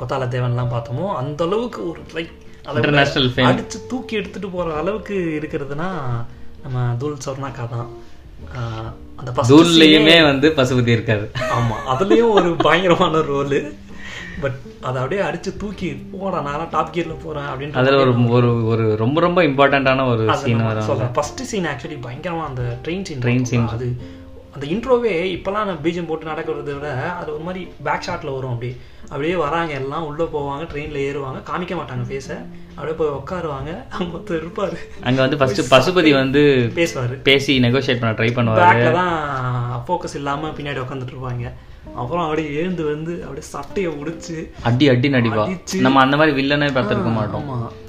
[0.00, 2.32] கொத்தால தேவன்லாம் பார்த்தோமோ அந்த அளவுக்கு ஒரு லைக்.
[3.48, 5.88] அடிச்சு தூக்கி எடுத்துட்டு போற அளவுக்கு இருக்கிறதுனா
[6.62, 7.88] நம்ம தூள் சொர்ணாக்கா தான்.
[9.16, 11.26] அந்த தூள்லையுமே வந்து பசுபதி இருக்காரு.
[11.56, 13.60] ஆமா அதுலயும் ஒரு பயங்கரமான ரோலு
[14.40, 18.96] பட் அதை அப்படியே அடிச்சு தூக்கி போடா நான் டாப் கியர்ல போறேன் அப்படின்ற அதுல ஒரு ஒரு ஒரு
[18.96, 21.12] ரொம்ப ரொம்ப இம்பார்ட்டண்ட்டான ஒரு சீன் சொல்றேன்.
[21.12, 23.88] ஃபர்ஸ்ட் சீன் ஆக்சுவலி பயங்கரமா அந்த ட்ரெயின் சீன் ட்ரெயின் சீன் அது
[24.56, 28.70] அந்த இன்ட்ரோவே இப்போலாம் நான் பீஜம் போட்டு நடக்கிறத விட அது ஒரு மாதிரி பேக் ஷாட்ல வரும் அப்படி.
[29.10, 32.36] அப்படியே வராங்க எல்லாம் உள்ள போவாங்க ட்ரெயின்ல ஏறுவாங்க காமிக்க மாட்டாங்க ஃபேஸை
[32.76, 33.70] அப்படியே போய் உட்காருவாங்க
[34.14, 34.78] மொத்தம் இருப்பாரு.
[35.08, 36.42] அங்க வந்து ஃபர்ஸ்ட் பசுபதி வந்து
[36.80, 37.16] பேசுவாரு.
[37.28, 38.82] பேசி நெகோஷியேட் பண்ண ட்ரை பண்ணுவாரு.
[39.00, 39.14] தான்
[39.88, 41.52] ஃபோக்கஸ் இல்லாம பின்னாடி உட்காந்துட்டு இருப்பாங்க.
[41.94, 45.44] அப்புறம் அப்படியே எழுந்து வந்து அப்படியே சட்டையை உடிச்சு அடி அடி நடிப்பா.
[45.80, 47.46] நம்ம அந்த மாதிரி வில்லனே பார்த்துருக்க மாட்டோம்.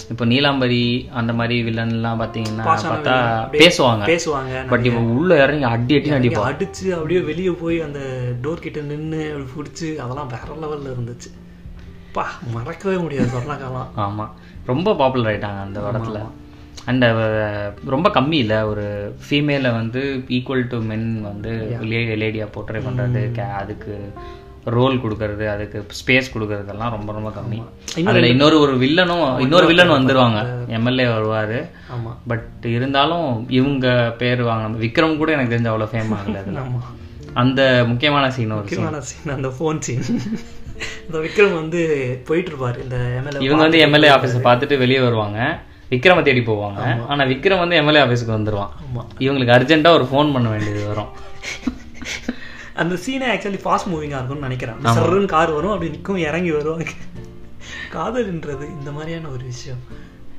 [0.09, 3.15] இப்போ நீலாம்பரி அந்த மாதிரி வில்லன் எல்லாம் பாத்தீங்கன்னா பார்த்தா
[3.55, 4.03] பேசுவாங்க.
[4.05, 6.43] பேசுவாங்க பட் இவ உள்ள இறங்கி அடி அடி நடிப்பா?
[6.51, 7.99] அடிச்சு அப்படியே வெளியே போய் அந்த
[8.41, 11.31] டோர் கிட்ட நின்னு அப்படி பிடிச்சி அதெல்லாம் வேற லெவல்ல இருந்துச்சு.
[12.11, 14.27] பா மறக்கவே முடியாது சொன்ன காலம் ஆமா.
[14.65, 16.19] ரொம்ப பாப்புலர் ஆயிட்டாங்க அந்த படத்துல.
[16.85, 17.05] அண்ட்
[17.85, 18.85] ரொம்ப கம்மி இல்ல ஒரு
[19.23, 21.53] ஃபீமேலை வந்து ஈக்குவல் டு மென் வந்து
[22.21, 23.93] லேடியா போர்ட்ரே பண்றது ca- அதுக்கு
[24.69, 27.59] ரோல் கொடுக்கறது அதுக்கு ஸ்பேஸ் கொடுக்கறதெல்லாம் ரொம்ப ரொம்ப கம்மி.
[28.05, 30.39] அதுல இன்னொரு ஒரு வில்லனும் இன்னொரு வில்லன் வந்துருவாங்க.
[30.69, 31.59] எம்எல்ஏ வருவாரு.
[32.27, 36.41] பட் இருந்தாலும் இவங்க பேர் வாங்க விக்ரம் கூட எனக்கு தெரிஞ்ச அவ்வளோ ஃபேம் ஆகல
[37.33, 40.05] அந்த முக்கியமான சீன் ஒரு முக்கியமான சீன் அந்த ஃபோன் சீன்
[41.05, 41.81] இந்த விக்ரம் வந்து
[42.25, 45.39] போயிட்டு இருப்பாரு இந்த எம்எல்ஏ இவங்க வந்து எம்எல்ஏ ஆஃபீஸை பார்த்துட்டு வெளியே வருவாங்க.
[45.89, 47.05] விக்ரம தேடி போவாங்க.
[47.05, 48.69] ஆனா விக்ரம் வந்து எம்எல்ஏ ஆஃபீஸுக்கு வந்துருவான்.
[49.19, 51.07] இவங்களுக்கு அர்ஜென்ட்டா ஒரு ஃபோன் பண்ண வேண்டியது வரும்.
[52.73, 54.75] அந்த சீனே ஆக்சுவலி ஃபாஸ்ட் மூவிங்கா இருக்கும்னு நினைக்கிறேன்.
[54.75, 56.83] சர்ன்னு கார் வரும் அப்படி நிற்கும் இறங்கி வருவாங்க.
[57.93, 59.77] காதல்ன்றது இந்த மாதிரியான ஒரு விஷயம்.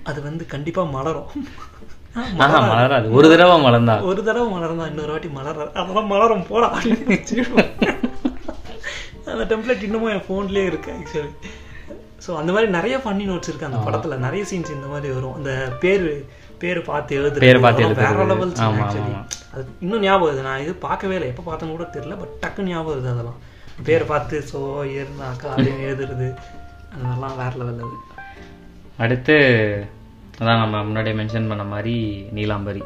[0.05, 1.27] அது வந்து கண்டிப்பா மலரும்.
[2.39, 3.11] மலராது.
[3.11, 4.03] ஒரு தடவை மலர்ந்தா.
[4.03, 5.73] ஒரு தடவை மலர்ந்தா இன்னொரு வாட்டி மலராது.
[5.73, 6.69] அதெல்லாம் மலரும் போடா.
[9.27, 11.31] அந்த டெம்ப்ளேட் இன்னமும் என் ஃபோன்லேயே இருக்கு ஆக்சுவலி
[12.25, 14.17] ஸோ அந்த மாதிரி நிறைய ஃபன்னி நோட்ஸ் இருக்கு அந்த படத்துல.
[14.19, 15.37] நிறைய சீன்ஸ் இந்த மாதிரி வரும்.
[15.39, 15.51] அந்த
[15.83, 16.11] பேரு
[16.63, 18.25] பேரு பார்த்து எழுதுறது பேரு பார்த்து வேற.
[18.31, 19.13] Level actually.
[19.55, 20.47] அது இன்னும் ஞாபகம் வருது.
[20.49, 21.29] நான் இது பார்க்கவே இல்லை.
[21.33, 23.39] எப்போ பார்த்தேன்னு கூட தெரியல பட் டக்குன்னு ஞாபகம் வருது அதெல்லாம்.
[23.87, 24.61] பேரை பார்த்து சோ
[24.99, 26.29] ஏறுனாக்கா அப்படின்னு எழுதுறது.
[26.97, 27.99] அதெல்லாம் வேற லெவல் அது.
[28.99, 29.37] அடுத்து
[30.41, 31.95] அதான் நம்ம முன்னாடியே மென்ஷன் பண்ண மாதிரி
[32.37, 32.83] நீலாம்பரி.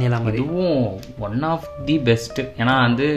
[0.00, 0.36] நீலாம்பரி.
[0.36, 0.82] இதுவும்
[1.26, 3.08] ஒன் ஆஃப் தி பெஸ்ட் ஏன்னா வந்து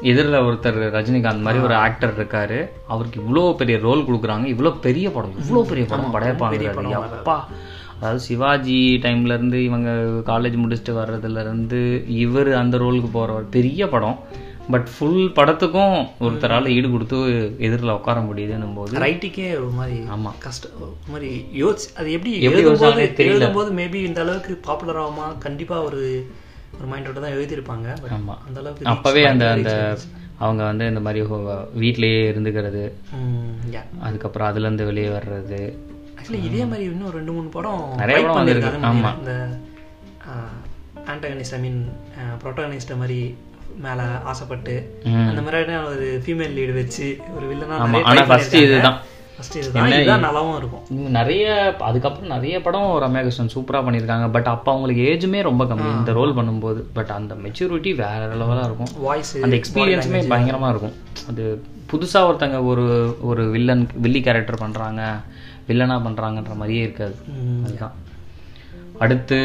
[0.00, 2.68] எதிரில் ஒருத்தர் ரஜினிகாந்த் மாதிரி ஒரு ஆக்டர் இருக்காரு.
[2.86, 4.46] அவருக்கு இவ்வளோ பெரிய ரோல் கொடுக்குறாங்க.
[4.46, 5.34] இவ்வளோ பெரிய படம்.
[5.38, 6.14] இவ்வளோ பெரிய படம்.
[6.14, 7.48] படையப்பாங்க அப்பா.
[7.96, 9.90] அதாவது சிவாஜி டைம்ல இருந்து இவங்க
[10.26, 13.46] காலேஜ் முடிச்சுட்டு வர்றதுல இருந்து இவர் அந்த ரோலுக்கு போறவர்.
[13.50, 14.18] பெரிய படம்.
[14.70, 17.18] பட் ஃபுல் படத்துக்கும் ஒருத்தரால ஈடு கொடுத்து
[17.58, 20.30] எதிரில் உட்கார முடியுதுன்னும் போது ரைட்டிக்கே ஒரு மாதிரி ஆமா.
[20.38, 20.70] கஷ்டம்
[21.10, 23.38] மாதிரி யோசி அது எப்படி எப்படி தெரியல.
[23.38, 25.38] எழுதும்போது மேபி இந்த அளவுக்கு பாப்புலர் ஆகுமா?
[25.38, 26.00] கண்டிப்பா ஒரு
[26.76, 28.34] ஒரு மைண்டோட தான் எழுதியிருப்பாங்க but ஆமா.
[28.46, 29.72] அந்த அளவுக்கு அப்பவே அந்த அந்த
[30.38, 31.20] அவங்க வந்து இந்த மாதிரி
[31.74, 32.84] வீட்டிலேயே இருந்துக்கிறது
[34.06, 35.60] அதுக்கப்புறம் அதுல இருந்து வெளியே வர்றது
[36.16, 38.82] ஆக்சுவலி இதே மாதிரி இன்னும் ரெண்டு மூணு படம் நிறைய படம் வந்திருக்கு.
[38.90, 39.10] ஆமா.
[39.20, 39.32] இந்த
[41.12, 41.80] ஆன்டகனிஸ்ட் ஐ மீன்
[42.42, 43.20] ப்ரோட்டகனிஸ்ட் மாதிரி
[43.84, 44.74] மேல ஆசைப்பட்டு.
[45.30, 47.06] அந்த மாதிரியான ஒரு ஃபீமேல் லீடு வச்சு
[47.36, 48.98] ஒரு வில்லனா ஆமா, ஆனா first இதுதான்.
[50.88, 54.32] நிறைய அதுக்கப்புறம் நிறைய படம் ரம்யா கிருஷ்ணன் சூப்பரா பண்ணியிருக்காங்க.
[54.32, 55.98] பட் அப்போ அவங்களுக்கு ஏஜுமே ரொம்ப கம்மி.
[55.98, 56.82] இந்த ரோல் பண்ணும்போது.
[56.92, 58.88] பட் அந்த மெச்சூரிட்டி வேற லெவலாக இருக்கும்.
[58.96, 60.92] வாய்ஸ் அந்த எக்ஸ்பீரியன்ஸுமே பயங்கரமா இருக்கும்.
[61.28, 65.20] அது புதுசா ஒருத்தங்க ஒரு ஒரு வில்லன் வில்லி கேரக்டர் பண்றாங்க.
[65.68, 67.14] வில்லனா பண்றாங்கன்ற மாதிரியே இருக்காது.
[67.64, 67.92] அதுதான்.
[68.98, 69.36] அடுத்து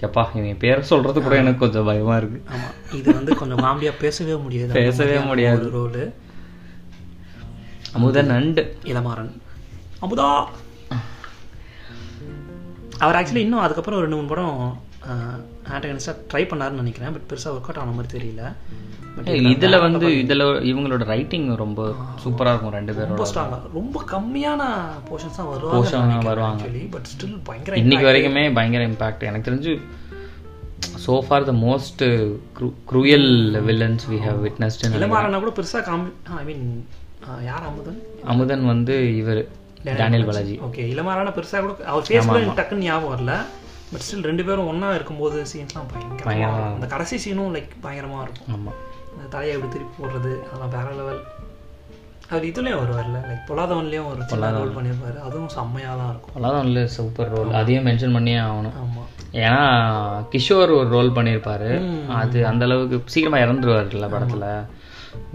[0.00, 2.42] எப்பா இவன் பேர் சொல்றது கூட எனக்கு கொஞ்சம் பயமா இருக்கு.
[2.48, 2.94] ஆமா.
[2.94, 4.72] இது வந்து கொஞ்சம் காமெடியா பேசவே முடியாது.
[4.72, 5.70] பேசவே முடியாது.
[5.74, 6.12] Role
[7.92, 8.60] Amudhan and
[8.92, 9.32] Ilamaran.
[10.02, 10.46] Amudha!
[12.98, 14.80] அவர் ஆக்சுவலி இன்னும் அதுக்கப்புறம் ரெண்டு மூணு படம்
[15.74, 17.12] ஆண்டகனிஸ்டாக ட்ரை பண்ணாருன்னு நினைக்கிறேன்.
[17.12, 18.52] பட் பெருசா ஒர்க் அவுட் ஆன மாதிரி தெரியல.
[19.16, 23.06] பட் இதுல வந்து இதுல இவங்களோட ரைட்டிங் ரொம்ப சூப்பரா இருக்கும் ரெண்டு பேரோட.
[23.06, 24.62] ரொம்ப ஸ்ட்ராங்காக ரொம்ப கம்மியான
[25.08, 26.18] போர்ஷன்ஸ் தான் வருவாங்க.
[26.30, 26.64] வருவாங்க.
[26.90, 29.80] பட் ஸ்டில் பயங்கர இன்னைக்கு வரைக்குமே பயங்கர இம்பாக்ட் எனக்கு தெரிஞ்சு
[31.48, 32.36] the most uh,
[32.90, 33.24] cruel
[33.68, 36.86] villains we have witnessed in இளமாறனை கூட பெருசா காமி ஐ மீன்
[37.44, 38.00] யார் அமுதன்?
[38.24, 39.40] அமுதன் வந்து இவர்
[39.84, 40.60] டேனியல் பாலாஜி.
[40.66, 43.34] ஓகே இளமாறான பெருசா கூட அவர் ஃபேஸ் டக்குன்னு ஞாபகம் வரல.
[43.92, 46.74] பட் ஸ்டில் ரெண்டு பேரும் ஒண்ணா இருக்கும்போது சீன்ஸ்லாம் பயங்கரமா இருக்கும்.
[46.74, 48.50] அந்த கடைசி சீனும் லைக் பயங்கரமா இருக்கும்.
[48.56, 48.72] ஆமா.
[49.12, 51.20] அந்த தலையை எப்படி திருப்பி போடுறது அதெல்லாம் வேற லெவல்
[52.30, 55.18] அவர் இதுலயும் வருவார்ல லைக் பொல்லாதவன்லயும் ஒரு சின்ன ரோல் பண்ணியிருப்பாரு.
[55.26, 56.64] அதுவும் செம்மையா தான் இருக்கும்.
[56.64, 58.74] இல்லை சூப்பர் ரோல் அதையும் மென்ஷன் பண்ணியே ஆகணும்.
[58.84, 59.04] ஆமா.
[59.44, 59.62] ஏன்னா
[60.32, 61.70] கிஷோர் ஒரு ரோல் பண்ணியிருப்பாரு.
[62.20, 64.46] அது அந்த அளவுக்கு சீக்கிரமா இறந்துருவாருல்ல படத்துல.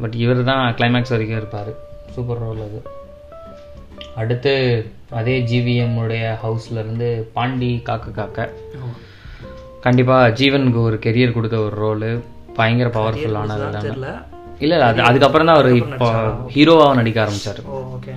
[0.02, 1.72] பட் இவர் தான் கிளைமேக்ஸ் வரைக்கும் இருப்பாரு.
[2.16, 2.80] சூப்பர் ரோல் அது.
[4.16, 4.54] அடுத்து
[5.10, 8.50] அதே ஜிவிஎம் உடைய ஹவுஸ்ல இருந்து பாண்டி காக்க காக்க.
[8.76, 8.94] ஆமா.
[9.82, 12.12] கண்டிப்பா ஜீவனுக்கு ஒரு கெரியர் கொடுத்த ஒரு ரோலு
[12.56, 14.08] பயங்கர பவர்ஃபுல்லானது இல்ல
[14.60, 16.08] இல்ல அது அதுக்கப்புறம் தான் அவர் இப்போ
[16.56, 17.62] ஹீரோவாக நடிக்க ஆரம்பிச்சாரு.
[17.66, 18.14] ஓ ஓகே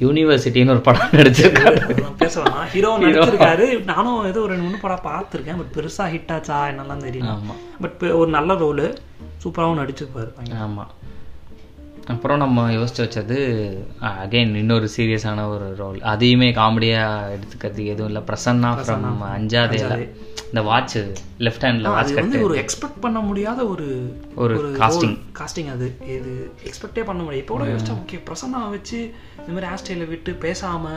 [0.00, 1.78] யூனிவர்சிட்டின்னு ஒரு படம் நடிச்சிருக்காரு.
[2.22, 3.84] பேசலாம் ஹீரோ நடிச்சிருக்காரு.
[3.84, 5.56] நானும் ஏதோ ஒரு ரெண்டு மூணு படம் பார்த்துருக்கேன்.
[5.56, 7.32] பட் பெருசா ஹிட் ஆச்சா என்னெல்லாம் தெரியல.
[7.80, 8.86] பட் ஒரு நல்ல ரோலு
[9.42, 10.64] சூப்பராகவும் நடிச்சிருப்பாரு பயங்கர.
[10.64, 10.86] ஆமா.
[12.06, 18.22] அப்புறம் நம்ம யோசிச்சு வச்சது அகைன் இன்னொரு சீரியஸான ஒரு ரோல் அதையுமே காமெடியாக எடுத்துக்கிறதுக்கு எதுவும் இல்லை.
[18.26, 20.10] பிரசன்னா ஃப்ரம் அஞ்சாதேல.
[20.54, 20.92] இந்த வாட்ச்
[21.44, 22.42] லெஃப்ட் ஹேண்டில் வாட்ச் கட்டு.
[22.46, 23.86] ஒரு எக்ஸ்பெக்ட் பண்ண முடியாத ஒரு
[24.42, 25.14] ஒரு casting.
[25.38, 25.86] காஸ்டிங் அது.
[26.16, 26.32] இது
[26.68, 27.40] எக்ஸ்பெக்டே பண்ண முடியாது.
[27.42, 28.98] இப்போ கூட யோசிச்சா ஓகே பிரசன்னா வச்சு
[29.38, 30.92] இந்த மாதிரி ஹேர் விட்டு பேசாம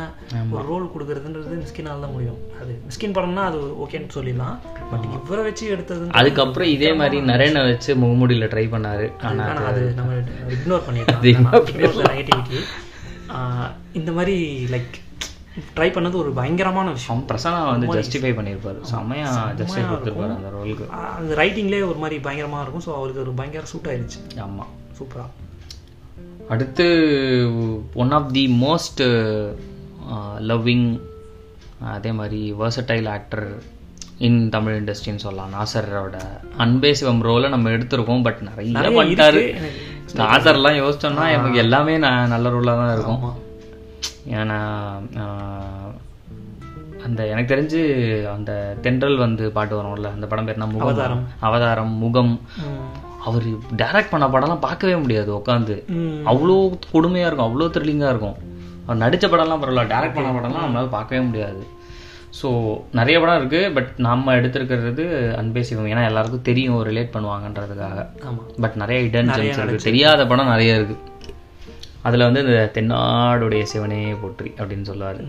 [0.52, 2.38] ஒரு ரோல் கொடுக்கறதுன்றது மிஸ்கினால் தான் முடியும்.
[2.62, 4.60] அது மிஸ்கின் படம்னா அது ஓகேன்னு சொல்லிடலாம்.
[4.92, 9.08] பட் இவரை வச்சு எடுத்தது அதுக்கப்புறம் இதே மாதிரி நரேனை வச்சு முகமுடியில் ட்ரை பண்ணாரு.
[9.32, 10.22] ஆனா ஆனா அது நம்ம
[10.58, 11.26] இக்னோர் பண்ணிட்டோம்
[12.14, 12.62] நெகட்டிவிட்டி
[14.02, 14.38] இந்த மாதிரி
[14.76, 14.96] லைக்
[15.78, 17.24] ட்ரை பண்ணது ஒரு பயங்கரமான விஷயம்.
[17.32, 19.30] பிரசன்னா வந்து ஜஸ்டிஃபை பண்ணியிருப்பாரு செம்மையா
[19.62, 20.88] ஜஸ்டிஃபை கொடுத்துருப்பாரு அந்த ரோலுக்கு
[21.20, 22.86] அந்த ரைட்டிங்லேயே ஒரு மாதிரி பயங்கரமா இருக்கும்.
[22.88, 24.68] ஸோ அவருக்கு ஒரு பயங்கர சூட் ஆயிடுச்சு ஆமா.
[25.00, 25.28] சூப்பரா
[26.54, 26.86] அடுத்து
[28.04, 29.02] one of the most
[30.52, 30.86] loving
[31.96, 33.48] அதே மாதிரி versatile ஆக்டர்
[34.28, 35.52] இன் தமிழ் இண்டஸ்ட்ரின்னு சொல்லலாம்.
[35.56, 36.20] நாசரோட
[36.64, 38.24] அன்பே சிவம் ரோலை நம்ம எடுத்திருக்கோம்.
[38.28, 39.44] பட் நிறைய பண்ணிட்டாரு.
[40.22, 43.22] நாசர்லாம் யோசிச்சோம்னா எனக்கு எல்லாமே நல்ல ரோலாக தான் இருக்கும்.
[44.40, 44.60] ஏன்னா
[47.08, 47.82] அந்த எனக்கு தெரிஞ்சு
[48.36, 48.52] அந்த
[48.86, 50.88] தென்றல் வந்து பாட்டு வரும்ல அந்த படம் பேர் முகம்.
[50.88, 51.24] அவதாரம்.
[51.48, 52.34] அவதாரம் முகம்.
[53.28, 53.46] அவர்
[53.82, 55.76] டைரக்ட் பண்ண படம்லாம் பார்க்கவே முடியாது உட்காந்து.
[56.32, 56.58] அவ்வளோ
[56.94, 58.38] கொடுமையாக இருக்கும் அவ்வளோ த்ரில்லிங்காக இருக்கும்.
[58.86, 61.64] அவர் நடித்த படம்லாம் பரவாயில்ல டைரக்ட் பண்ண படம்லாம் நம்மளால பார்க்கவே முடியாது.
[62.40, 62.50] ஸோ
[63.00, 65.06] நிறைய படம் இருக்குது பட் நம்ம எடுத்திருக்கிறது
[65.40, 68.00] அன்பே சிவம் ஏன்னா எல்லாருக்கும் தெரியும் ரிலேட் பண்ணுவாங்கன்றதுக்காக.
[68.64, 69.32] பட் நிறைய இடன்
[69.90, 71.04] தெரியாத படம் நிறைய இருக்குது
[72.08, 75.20] அதில் வந்து இந்த தென்னாடுடைய சிவனே போற்றி அப்படின்னு சொல்லுவார்.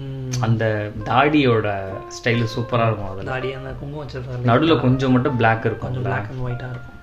[0.47, 0.65] அந்த
[1.09, 1.69] தாடியோட
[2.17, 3.31] ஸ்டைலு சூப்பராக இருக்கும் அதில்.
[3.33, 5.87] தாடி அந்த குங்குமம் வச்சிருக்காரு நடுவில் கொஞ்சம் மட்டும் Black இருக்கும்.
[5.89, 6.95] கொஞ்சம் பிளாக் அண்ட் ஒயிட்டா இருக்கும்.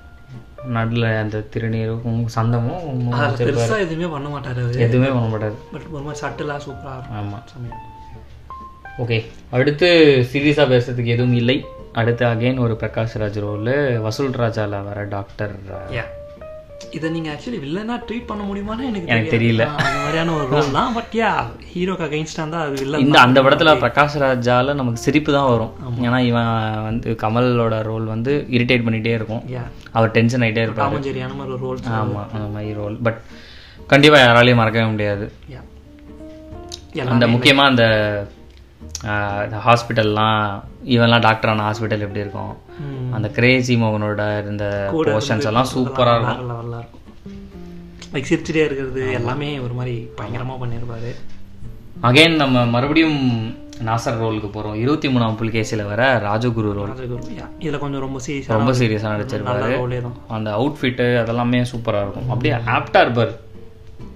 [0.75, 3.67] நடுவில் அந்த திருநீரும் சந்தமும் குங்குமம் அதுல வச்சிருப்பாரு.
[3.67, 5.57] பெருசா எதுவுமே பண்ண மாட்டாரு எதுவுமே பண்ண மாட்டாரு.
[5.73, 7.19] பட் ஒரு மாதிரி சட்டிலா சூப்பரா இருக்கும்.
[7.21, 7.83] ஆமாம் சமயம்.
[9.03, 9.17] ஓகே
[9.57, 9.87] அடுத்து
[10.33, 11.57] சீரியஸாக பேசுறதுக்கு எதுவும் இல்லை.
[12.01, 13.73] அடுத்து அகைன் ஒரு பிரகாஷ் ராஜ் ரோல்
[14.05, 15.53] வசூல் ராஜால வர டாக்டர்
[15.97, 16.05] யா
[16.97, 19.31] இதை நீங்க ஆக்சுவலி வில்லனா ட்ரீட் பண்ண முடியுமான்னு எனக்கு.
[19.33, 19.63] தெரியல.
[19.79, 20.91] அந்த மாதிரியான ஒரு ரோல் தான்.
[20.97, 21.31] பட் யா
[21.71, 25.73] ஹீரோக்கு அகைன்ஸ்டா இருந்தா அது வில்லன் இந்த அந்த படத்துல பிரகாஷ் ராஜால நமக்கு சிரிப்பு தான் வரும்.
[26.07, 26.51] ஏன்னா இவன்
[26.87, 29.43] வந்து கமலோட ரோல் வந்து இரிட்டேட் பண்ணிட்டே இருக்கும்.
[29.97, 30.91] அவர் டென்ஷன் ஆகிட்டே இருப்பார்.
[30.91, 33.21] காமஞ்சேரியான மாதிரி ஒரு ரோல் ஆமா அந்த மாதிரி ரோல் பட்
[33.93, 35.27] கண்டிப்பா யாராலையும் மறக்கவே முடியாது.
[37.13, 37.85] அந்த முக்கியமா அந்த
[39.65, 40.39] ஹாஸ்பிட்டல்லாம்
[40.93, 42.53] இவன்லாம் டாக்டர் ஆன ஹாஸ்பிட்டல் எப்படி இருக்கும்.
[43.15, 46.54] அந்த கிரேசி மோகனோட இருந்த போர்ஷன்ஸ் எல்லாம் சூப்பரா இருக்கும் வேற லெவலில் இருக்கும்.
[48.15, 51.15] லைக் சிரிச்சுட்டே இருக்கிறது எல்லாமே ஒரு மாதிரி பயங்கரமா பண்ணியிருப்பாரு
[52.03, 53.49] அகைன் நம்ம மறுபடியும்
[53.85, 54.73] நாசர் ரோலுக்கு போறோம்.
[54.73, 57.19] இருபத்தி மூணாம் புலிகேசியில் வர ராஜகுரு ரோல்.
[57.59, 60.07] இதுல கொஞ்சம் ரொம்ப சீரியஸாக ரொம்ப சீரியஸாக நடிச்சிருப்பாரு.
[60.27, 62.29] அந்த அவுட்ஃபிட்டு அதெல்லாமே சூப்பரா இருக்கும்.
[62.29, 63.43] அப்படியே ஆப்டா இருப்பார்.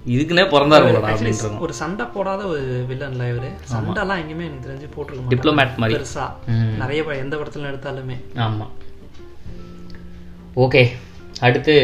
[0.08, 1.58] இதுக்குன்னே பிறந்தாரு இருக்கும்.
[1.58, 3.50] ஒரு சண்டை போடாத ஒரு வில்லன்ல இவரு.
[3.72, 5.32] சண்டைலாம் எங்கேயுமே எனக்கு தெரிஞ்சு போட்டிருக்க மாட்டாரு.
[5.32, 6.02] டிப்ளமேட் மாதிரி.
[6.02, 6.32] பெருசா.
[6.78, 8.16] நிறைய எந்த படத்துல எடுத்தாலுமே.
[8.36, 8.66] ஆமா.
[10.56, 10.88] ஓகே
[11.40, 11.74] அடுத்து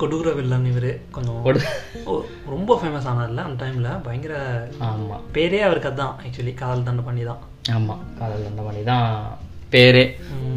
[0.00, 1.42] கொடூர வில்லன் இவரு கொஞ்சம்
[2.50, 4.34] ரொம்ப ஃபேமஸ் ஆனார்ல அந்த டைம்ல பயங்கர
[4.80, 5.16] ஆமா.
[5.34, 7.42] பேரே அவருக்கு அதான் ஆக்சுவலி காதல் தண்டை பண்ணி தான்.
[7.72, 9.06] ஆமா காதல் அந்த மாதிரி தான்
[9.72, 10.04] பேரே.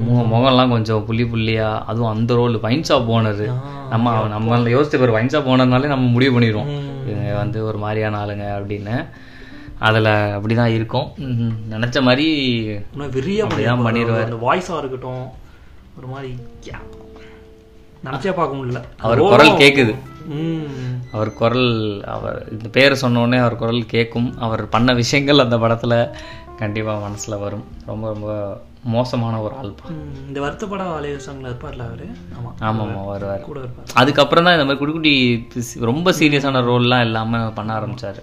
[0.06, 3.43] முக முகம்லாம் கொஞ்சம் புள்ளி புள்ளியா அதுவும் அந்த ரோல் வைன் ஷாப் ஓனர்
[3.89, 6.71] நம்ம நம்ம யோசிச்சு பேர் வைன் ஷாப் ஓனர்னாலே நம்ம முடிவு பண்ணிடுவோம்.
[7.10, 8.95] இவங்க வந்து ஒரு மாதிரியான ஆளுங்க அப்படின்னு.
[9.80, 11.08] அதுல அப்படிதான் இருக்கும்.
[11.27, 12.25] ம், நினைச்ச மாதிரி
[12.93, 14.25] இன்னும் வெறியா அப்படிதான் பண்ணிருவாரு.
[14.30, 15.23] அந்த வாய்ஸா இருக்கட்டும்
[15.97, 16.32] ஒரு மாதிரி.
[18.05, 19.95] நினைச்சே பார்க்க முடியல அவர் குரல் கேக்குது.
[20.27, 20.61] ம்.
[21.11, 26.09] அவர் குரல் அவர் இந்த பேர் சொன்ன உடனே அவர் குரல் கேட்கும் அவர் பண்ண விஷயங்கள் அந்த படத்துல
[26.57, 27.65] கண்டிப்பா மனசுல வரும்.
[27.85, 29.73] ரொம்ப ரொம்ப மோசமான ஒரு ஆள்.
[30.27, 32.07] இந்த வருத்தப்பட வாலிய சாங்ல இருப்பார்ல அவரு?
[32.37, 32.51] ஆமா.
[32.61, 33.41] ஆமாம்மா வருவார்.
[33.41, 33.85] கூட இருப்பார்.
[33.93, 38.21] அதுக்கப்புறம் தான் இந்த மாதிரி குட்டி குட்டி ரொம்ப சீரியஸான ரோல்லாம் இல்லாமல் பண்ண ஆரம்பிச்சாரு.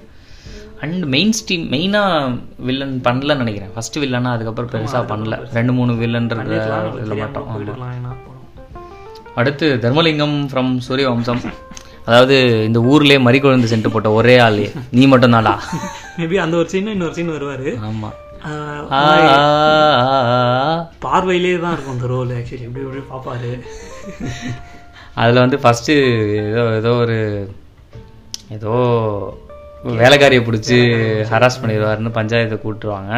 [0.81, 3.73] அண்ட் மெயின் ஸ்ட்ரீம் மெயினாக வில்லன் பண்ணலன்னு நினைக்கிறேன்.
[3.75, 5.49] ஃபர்ஸ்ட் வில்லனா அதுக்கப்புறம் பெருசாக பண்ணல.
[5.53, 7.49] ரெண்டு மூணு வில்லன்ற இதில் மட்டும்.
[7.49, 8.37] ஆமாம்
[9.41, 11.43] அடுத்து தர்மலிங்கம் ஃப்ரம் சூரியவம்சம்.
[12.09, 12.37] அதாவது
[12.69, 14.63] இந்த ஊர்லயே மறிக்குழந்து சென்று போட்ட ஒரே ஆள்.
[14.97, 15.55] நீ மட்டும் தான்டா
[16.19, 17.71] மேபி அந்த ஒரு சீன் இன்னொரு சீன் வருவாரு.
[17.89, 18.11] ஆமா.
[21.05, 23.51] பார்வையிலே தான் இருக்கும் அந்த ரோல் ஆக்சுவலி இப்படி இப்படி பார்ப்பாரு.
[25.23, 25.93] அதுல வந்து ஃபர்ஸ்ட்
[26.49, 27.19] ஏதோ ஏதோ ஒரு
[28.57, 28.75] ஏதோ
[30.03, 30.79] வேலைக்காரியை பிடிச்சி
[31.33, 33.13] ஹராஸ் பண்ணிடுவாருன்னு பஞ்சாயத்தை கூட்டுருவாங்க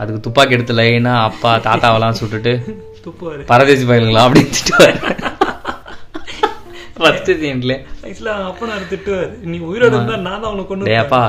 [0.00, 2.52] அதுக்கு துப்பாக்கி எடுத்து லைனா அப்பா தாத்தாவெல்லாம் சுட்டுட்டு
[3.04, 4.98] துப்புவாரு பரதேசி பயிலுங்களா அப்படின்னு திட்டுவார்.
[6.96, 7.74] ஃபர்ஸ்ட் சீன்ல
[8.06, 9.30] ஆக்சுவலா அப்ப நான் திட்டுவாரு.
[9.50, 11.22] நீ உயிரோட இருந்தா நான் அவனை கொண்டு டேப்பா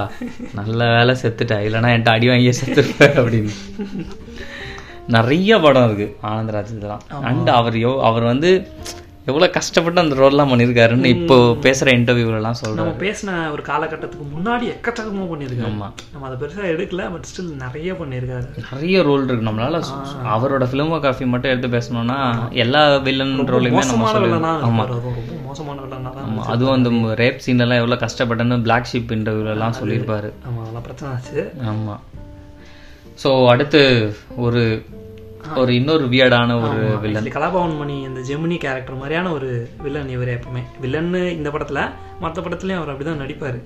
[0.60, 1.58] நல்ல வேலை செத்துட்ட.
[1.68, 3.54] இல்லைன்னா என்கிட்ட அடி வாங்கியே செத்துருப்ப அப்படின்னு.
[5.16, 8.50] நிறைய படம் இருக்கு ஆனந்தராஜ் இதெல்லாம் அண்ட் அவர் யோ அவர் வந்து
[9.28, 15.28] எவ்வளோ கஷ்டப்பட்டு அந்த ரோல்லாம் பண்ணியிருக்காருன்னு இப்போ பேசுகிற இன்டர்வியூலலாம் சொல்கிறேன் நம்ம பேசின ஒரு காலகட்டத்துக்கு முன்னாடி எக்கச்சக்கமாக
[15.32, 15.72] பண்ணியிருக்காரு.
[15.72, 15.88] ஆமா.
[16.14, 18.48] நம்ம அதை பெருசாக எடுக்கல பட் ஸ்டில் நிறைய பண்ணியிருக்காரு.
[18.72, 19.82] நிறைய ரோல் இருக்கு நம்மளால.
[20.26, 22.18] அவரோட ஃபிலிமோகிராஃபி மட்டும் எடுத்து பேசணும்னா
[22.52, 24.86] எல்லா வில்லன் ரோலையுமே நம்ம மோசமான சொல்லி வில்லனா ஆமா.
[24.86, 30.32] இருப்பாரு அதுவும் ரொம்ப மோசமான தான் அதுவும் அந்த ரேப் சீன்லாம் எவ்வளோ கஷ்டப்பட்டேன்னு பிளாக் ஷிப் இன்டர்வியூலலாம் சொல்லியிருப்பாரு.
[30.48, 31.52] ஆமா அதெல்லாம் பிரச்சனை ஆச்சு.
[31.64, 31.98] ஆமா.
[33.24, 33.82] ஸோ அடுத்து
[34.38, 34.84] ஒரு
[35.62, 39.50] ஒரு இன்னொரு வியர்டான ஒரு வில்லன் கலாபவன் மணி அந்த ஜெமினி கேரக்டர் மாதிரியான ஒரு
[39.82, 40.62] வில்லன் இவர் எப்பவுமே.
[40.82, 41.82] வில்லன்னு இந்த படத்துல
[42.20, 43.60] மற்ற படத்துலயும் அவர் அப்படிதான் நடிப்பாரு.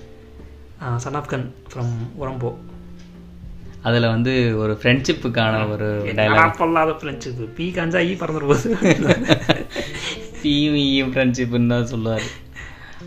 [0.97, 2.51] சன் ஆஃப் கன் ஃப்ரம் உரம்போ
[3.83, 8.69] அதுல வந்து ஒரு ஃப்ரெண்ட்ஷிப்புக்கான ஒரு டைலாக் பொல்லாத ஃப்ரெண்ட்ஷிப் பி கஞ்சா ஈ பறந்துரு போது.
[10.41, 12.25] டிவியும் ஃப்ரெண்ட்ஷிப்புன்னு தான் சொல்லுவார்.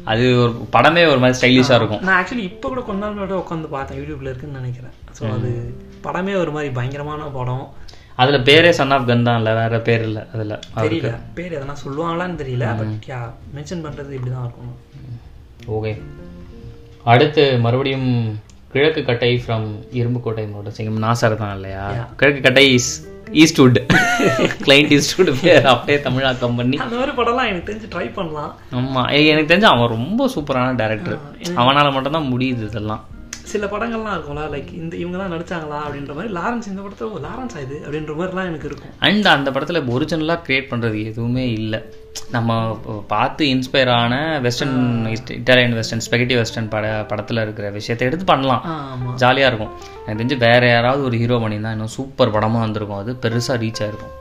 [0.05, 2.03] அது ஒரு படமே ஒரு மாதிரி ஸ்டைலிஷாக இருக்கும்.
[2.03, 3.99] நான் ஆக்சுவலி இப்போ கூட கொஞ்ச நாள் முன்னாடி உட்காந்து பார்த்தேன்.
[4.01, 4.95] யூடியூப்ல இருக்குன்னு நினைக்கிறேன்.
[5.19, 5.51] ஸோ அது
[6.05, 7.67] படமே ஒரு மாதிரி பயங்கரமான படம்.
[8.19, 10.55] அதில் பேரே சன் ஆஃப் கன் தான் இல்லை வேற பேர் இல்லை அதில்.
[10.79, 11.11] தெரியல.
[11.35, 12.95] பேர் எதனா சொல்லுவாங்களான்னு தெரியல பட்
[13.57, 14.75] மென்ஷன் பண்றது இப்படி தான் இருக்கும்
[15.77, 15.93] ஓகே.
[17.05, 18.09] அடுத்து மறுபடியும்
[18.73, 21.85] கிழக்கு கட்டை ஃப்ரம் இரும்புக்கோட்டை மாவட்டம் நாசர் தான் இல்லையா?
[22.17, 22.91] கிழக்கு கட்டை இஸ்
[23.35, 23.79] ஈஸ்ட்வுட்
[24.63, 28.53] கிளைண்ட் ஈஸ்ட்வுட் பேர் அப்படியே தமிழாக்கம் பண்ணி அந்த மாதிரி படம்லாம் எனக்கு தெரிஞ்சு ட்ரை பண்ணலாம்.
[28.75, 31.19] ஆமா ஏய், எனக்கு தெரிஞ்சு அவன் ரொம்ப சூப்பரான டேரக்டர்
[31.57, 33.03] அவனால மட்டும்தான் முடியுது இதெல்லாம்.
[33.53, 37.77] சில படங்கள்லாம் இருக்கும்ல லைக் இந்த இவங்க தான் நடிச்சாங்களா அப்படின்ற மாதிரி லாரன்ஸ் இந்த படத்துல லாரன்ஸ் இது
[37.85, 38.93] அப்படின்ற மாதிரிலாம் எனக்கு இருக்கும்.
[39.07, 41.81] அண்ட் அந்த படத்தில் ஒரிஜினலாக க்ரியேட் பண்ணுறது எதுவுமே இல்லை.
[42.37, 42.53] நம்ம
[43.13, 44.15] பார்த்து இன்ஸ்பயர் ஆன
[44.47, 44.79] western
[45.39, 48.63] Italian western spaghetti western பட படத்தில் இருக்கிற விஷயத்தை எடுத்து பண்ணலாம்.
[49.23, 49.75] ஜாலியாக இருக்கும்.
[50.05, 54.15] எனக்கு தெரிஞ்சு வேற யாராவது ஒரு ஹீரோ பண்ணியிருந்தா இன்னும் சூப்பர் படமாக வந்திருக்கும் அது பெருசாக ரீச் ஆயிருக்கும்.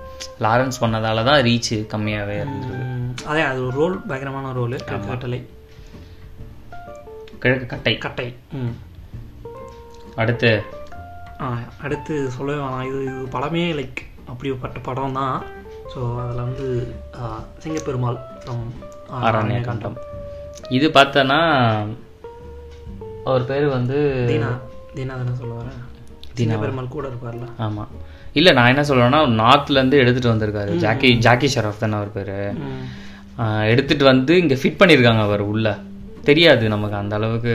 [0.45, 2.75] லாரன்ஸ் பண்ணதால தான் ரீச் கம்மியாகவே இருந்தது.
[3.31, 4.75] அதே அது ஒரு ரோல் பயங்கரமான ரோல்
[5.07, 5.39] கட்டளை.
[7.41, 7.95] கிழக்கு கட்டை.
[7.97, 8.27] கட்டை.
[8.59, 8.75] ம்.
[10.17, 10.51] அடுத்து?
[11.83, 12.85] அடுத்து சொல்லவே வேணாம்.
[12.89, 15.35] இது இது படமே லைக் அப்படிப்பட்ட படம் தான்
[15.93, 16.65] ஸோ அதில் வந்து
[17.59, 18.63] சிங்கப்பெருமாள் ஃப்ரம்
[19.19, 19.97] ஆரண்ய காண்டம்
[20.69, 21.39] இது பார்த்தோன்னா
[23.25, 23.97] அவர் பேர் வந்து
[24.29, 24.49] தீனா
[24.95, 25.83] தீனா தானே சொல்ல வரேன்
[26.37, 27.45] சிங்கப்பெருமாள் கூட இருப்பார்ல.
[27.57, 27.91] ஆமாம்
[28.33, 30.73] இல்லை நான் என்ன சொல்கிறேன்னா நார்த்லேருந்து எடுத்துகிட்டு வந்திருக்காரு.
[30.77, 32.33] ஜாக்கி ஜாக்கி ஷெராஃப் தானே அவர் பேர்.
[32.65, 32.83] ம்.
[33.71, 35.67] எடுத்துட்டு வந்து இங்கே ஃபிட் பண்ணியிருக்காங்க அவர் உள்ள.
[36.23, 37.53] தெரியாது நமக்கு அந்த அளவுக்கு.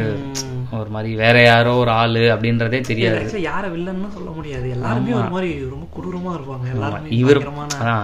[0.79, 3.41] ஒரு மாதிரி வேற யாரோ ஒரு ஆளு அப்படின்றதே தெரியாது.
[3.43, 4.67] யாரை வில்லன்னு சொல்ல முடியாது.
[4.71, 6.67] எல்லாருமே ஒரு மாதிரி ரொம்ப கொடூரமா இருப்பாங்க.
[6.75, 7.41] எல்லாருமே இவர்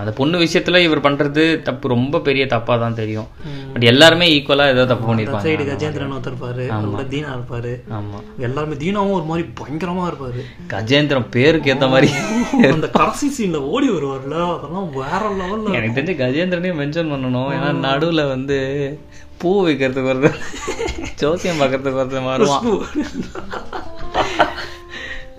[0.01, 3.29] அந்த பொண்ணு விஷயத்துல இவர் பண்றது தப்பு ரொம்ப பெரிய தப்பா தான் தெரியும்.
[3.73, 7.73] பட் எல்லாருமே ஈக்குவலா ஏதோ தப்பு சைடு பண்ணியிருப்பாங்க கஜேந்திரன் ஒருத்தர் இருப்பாரு அவர் கூட தீனா இருப்பாரு.
[7.99, 8.21] ஆமா.
[8.49, 10.43] எல்லாருமே தீனாவும் ஒரு மாதிரி பயங்கரமா இருப்பாரு.
[10.75, 12.11] கஜேந்திரம் பேருக்கு ஏத்த மாதிரி
[12.73, 17.51] அந்த கடைசி சீன்ல ஓடி வருவார்ல அதெல்லாம் வேற லெவல்ல எனக்கு தெரிஞ்ச கஜேந்திரனையும் மென்ஷன் பண்ணணும்.
[17.57, 18.59] ஏன்னா நடுவுல வந்து
[19.43, 20.31] பூ வைக்கிறதுக்கு வருது
[21.21, 22.65] ஜோசியம் பார்க்கறதுக்கு வருது வருவான்.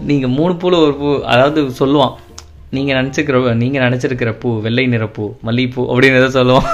[0.09, 2.15] நீங்க மூணு பூல ஒரு பூ அதாவது சொல்லுவான்.
[2.75, 6.69] நீங்க நினச்சிக்கிற நீங்க நினைச்சிருக்கிற பூ வெள்ளை நிற பூ மல்லிகைப்பூ அப்படின்னு ஏதோ சொல்லுவான்.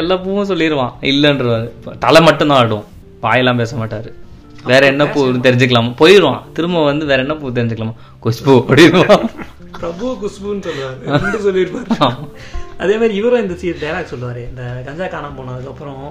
[0.00, 1.66] எல்லா பூவும் சொல்லிடுவான் இல்லைன்றவாரு
[2.04, 2.84] தலை மட்டும்தான் ஆடும்.
[3.24, 4.10] வாயெல்லாம் பேச மாட்டாரு.
[4.70, 5.90] வேற என்ன பூ தெரிஞ்சுக்கலாமா?
[6.00, 7.94] போயிடுவான் திரும்ப வந்து வேற என்ன பூ தெரிஞ்சுக்கலாமா?
[8.24, 9.26] குஷ்பூ அப்படின்வான்
[9.78, 12.12] பிரபு குஷ்புன்னு சொல்லுவாரு ரெண்டு சொல்லியிருப்பாரு.
[12.82, 14.42] அதே மாதிரி இவரும் இந்த சீ டைலாக் சொல்லுவாரு.
[14.50, 16.02] இந்த கஞ்சா காணாம போனதுக்கப்புறம்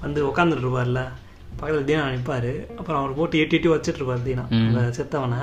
[0.00, 1.02] வந்து உட்காந்துட்டு இருப்பார்ல
[1.60, 4.44] பக்கத்துல தீனா நிற்பாரு அப்புறம் அவர் போட்டு எட்டி எட்டி வச்சுட்டு இருப்பாரு தீனா.
[4.68, 5.40] அந்த செத்தவனை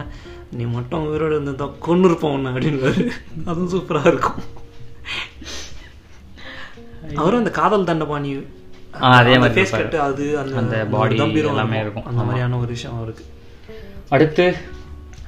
[0.51, 3.03] நீ மட்டும் உயிரோடு இருந்திருந்தா கொண்டு இருப்போம் உன்னை அப்படின்வாரு
[3.45, 4.39] அதுவும் சூப்பரா இருக்கும்.
[7.15, 8.31] அவரும் அந்த காதல் தண்டபாணி
[9.17, 11.79] அதே மாதிரி ஃபேஸ் கட்டு அது அந்த கம்பீரம் எல்லாமே.
[11.85, 12.05] இருக்கும்.
[12.05, 13.25] அந்த மாதிரியான ஒரு விஷயம் அவருக்கு.
[14.09, 14.45] அடுத்து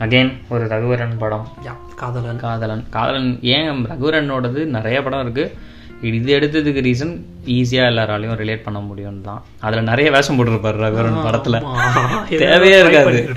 [0.01, 1.47] அகைன் ஒரு ரகுவரன் படம்.
[1.65, 2.35] யா காதலன்.
[2.35, 2.85] காதலன்.
[2.89, 5.57] காதலன் ஏன் ரகுவரனோடது நிறைய படம் இருக்கு?
[6.01, 9.43] இது எடுத்ததுக்கு ரீசன் ஈஸியா எல்லாராலையும் ரிலேட் பண்ண முடியும் தான்.
[9.59, 11.57] அதுல நிறைய வேஷம் போட்டிருப்பாரு ரகுவரன் படத்துல.
[12.37, 13.29] தேவையே இருக்காது.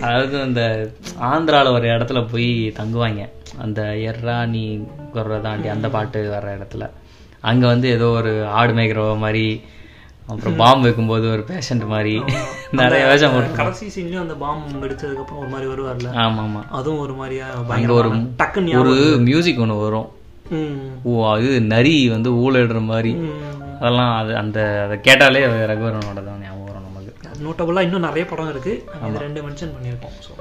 [0.00, 0.90] அதாவது அந்த
[1.22, 3.28] ஆந்திரால ஒரு இடத்துல போய் தங்குவாங்க.
[3.58, 4.86] அந்த எர்ரா நீ
[5.42, 6.90] தாண்டி அந்த பாட்டு வர்ற இடத்துல.
[7.40, 9.60] அங்க வந்து ஏதோ ஒரு ஆடு மேய்க்கிற மாதிரி
[10.30, 12.12] அப்புறம் பாம்பு வைக்கும்போது ஒரு பேஷண்ட் மாதிரி
[12.80, 16.08] நிறைய வேஷம் போட்டு கடைசி சீன்லயும் அந்த பாம்பு வெடிச்சதுக்கு அப்புறம் ஒரு மாதிரி வருவார்ல?
[16.22, 18.10] ஆமா ஆமா அதுவும் ஒரு மாதிரியா அங்க ஒரு
[18.40, 18.94] டக்குன்னு ஒரு
[19.28, 20.08] மியூசிக் ஒன்று வரும்.
[21.08, 23.12] ஓ அது நரி வந்து ஊழலிடுற மாதிரி.
[23.78, 25.40] அதெல்லாம் அது அந்த அதை கேட்டாலே
[25.72, 27.12] ரகுவரனோட தான் ஞாபகம் வரும் நமக்கு.
[27.46, 28.74] நோட்டபுளா இன்னும் நிறைய படம் இருக்கு.
[29.08, 30.32] இது ரெண்டு மென்ஷன் பண்ணியிருக்கோம் ஸோ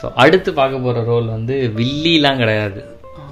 [0.00, 2.80] ஸோ அடுத்து பார்க்க போற ரோல் வந்து வில்லிலாம் கிடையாது.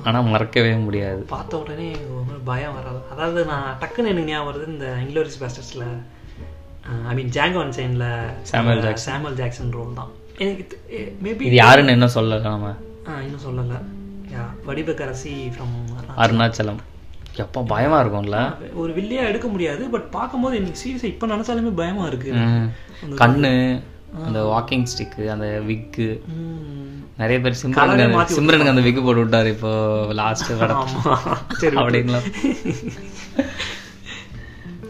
[0.09, 1.23] ஆனா மறக்கவே முடியாது.
[1.35, 3.01] பார்த்த உடனே ஒரு பயம் வராது.
[3.13, 5.85] அதாவது நான் டக்குன்னு எனக்கு ஞாபகம் வருது இந்த இங்கிலோரிஸ் பேஸ்டர்ஸ்ல
[7.11, 8.07] ஐ மீன் ஜாங்கோ அண்ட் சைன்ல
[8.53, 10.11] Samuel சாமுவல் ஜாக்சன் ரோல் தான்.
[10.45, 10.79] எனக்கு
[11.27, 12.75] மேபி இது யாருன்னு என்ன சொல்லல நம்ம.
[13.27, 13.79] இன்னும் சொல்லலை.
[14.35, 15.75] Yeah Vadivukkarasi from
[16.25, 16.83] Arunachalam.
[17.43, 18.39] எப்போ பயமா இருக்கும்ல?
[18.83, 22.31] ஒரு வில்லியா எடுக்க முடியாது பட் பார்க்கும்போது எனக்கு சீரியஸா இப்போ நினைச்சாலுமே பயமா இருக்கு.
[23.23, 23.53] கண்ணு
[24.27, 26.09] அந்த வாக்கிங் ஸ்டிக்கு அந்த விக்கு.
[27.19, 29.71] நிறைய பேர் Colour-ஏ சிம்ரனுக்கு அந்த விக்கு போட்டு விட்டாரு இப்போ
[30.13, 30.89] லாஸ்ட் படம்
[31.81, 32.21] அப்படிங்களா?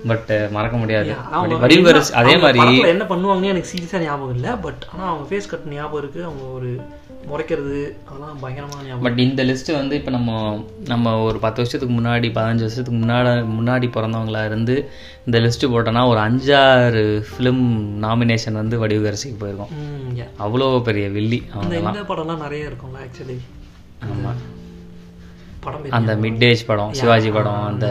[0.07, 1.11] பட் மறக்க முடியாது.
[2.07, 5.99] என்ன- அதே மாதிரி என்ன பண்ணுவாங்கன்னு எனக்கு சீரியஸாக ஞாபகம் இல்லை பட் ஆனால் அவங்க ஃபேஸ் கட் ஞாபகம்
[5.99, 6.71] இருக்கு அவங்க ஒரு
[7.27, 10.31] முறைக்கிறது அதெல்லாம் பயங்கரமான பட் இந்த லிஸ்ட் வந்து இப்போ நம்ம
[10.85, 14.75] நம்ம ஒரு பத்து வருஷத்துக்கு முன்னாடி பதினஞ்சு வருஷத்துக்கு முன்னாடி முன்னாடி பிறந்தவங்களா இருந்து
[15.27, 17.65] இந்த லிஸ்ட் போட்டோன்னா ஒரு அஞ்சாறு ஃபிலிம்
[18.05, 19.73] நாமினேஷன் வந்து வடிவரசிக்கு போயிருக்கோம்.
[20.39, 23.39] அவ்வளோ பெரிய வில்லி அந்த இந்த படம்லாம் நிறைய இருக்கும்ல ஆக்சுவலி
[25.65, 27.87] படம் பேர் அந்த மிட் ஏஜ் படம் சிவாஜி படம் அந்த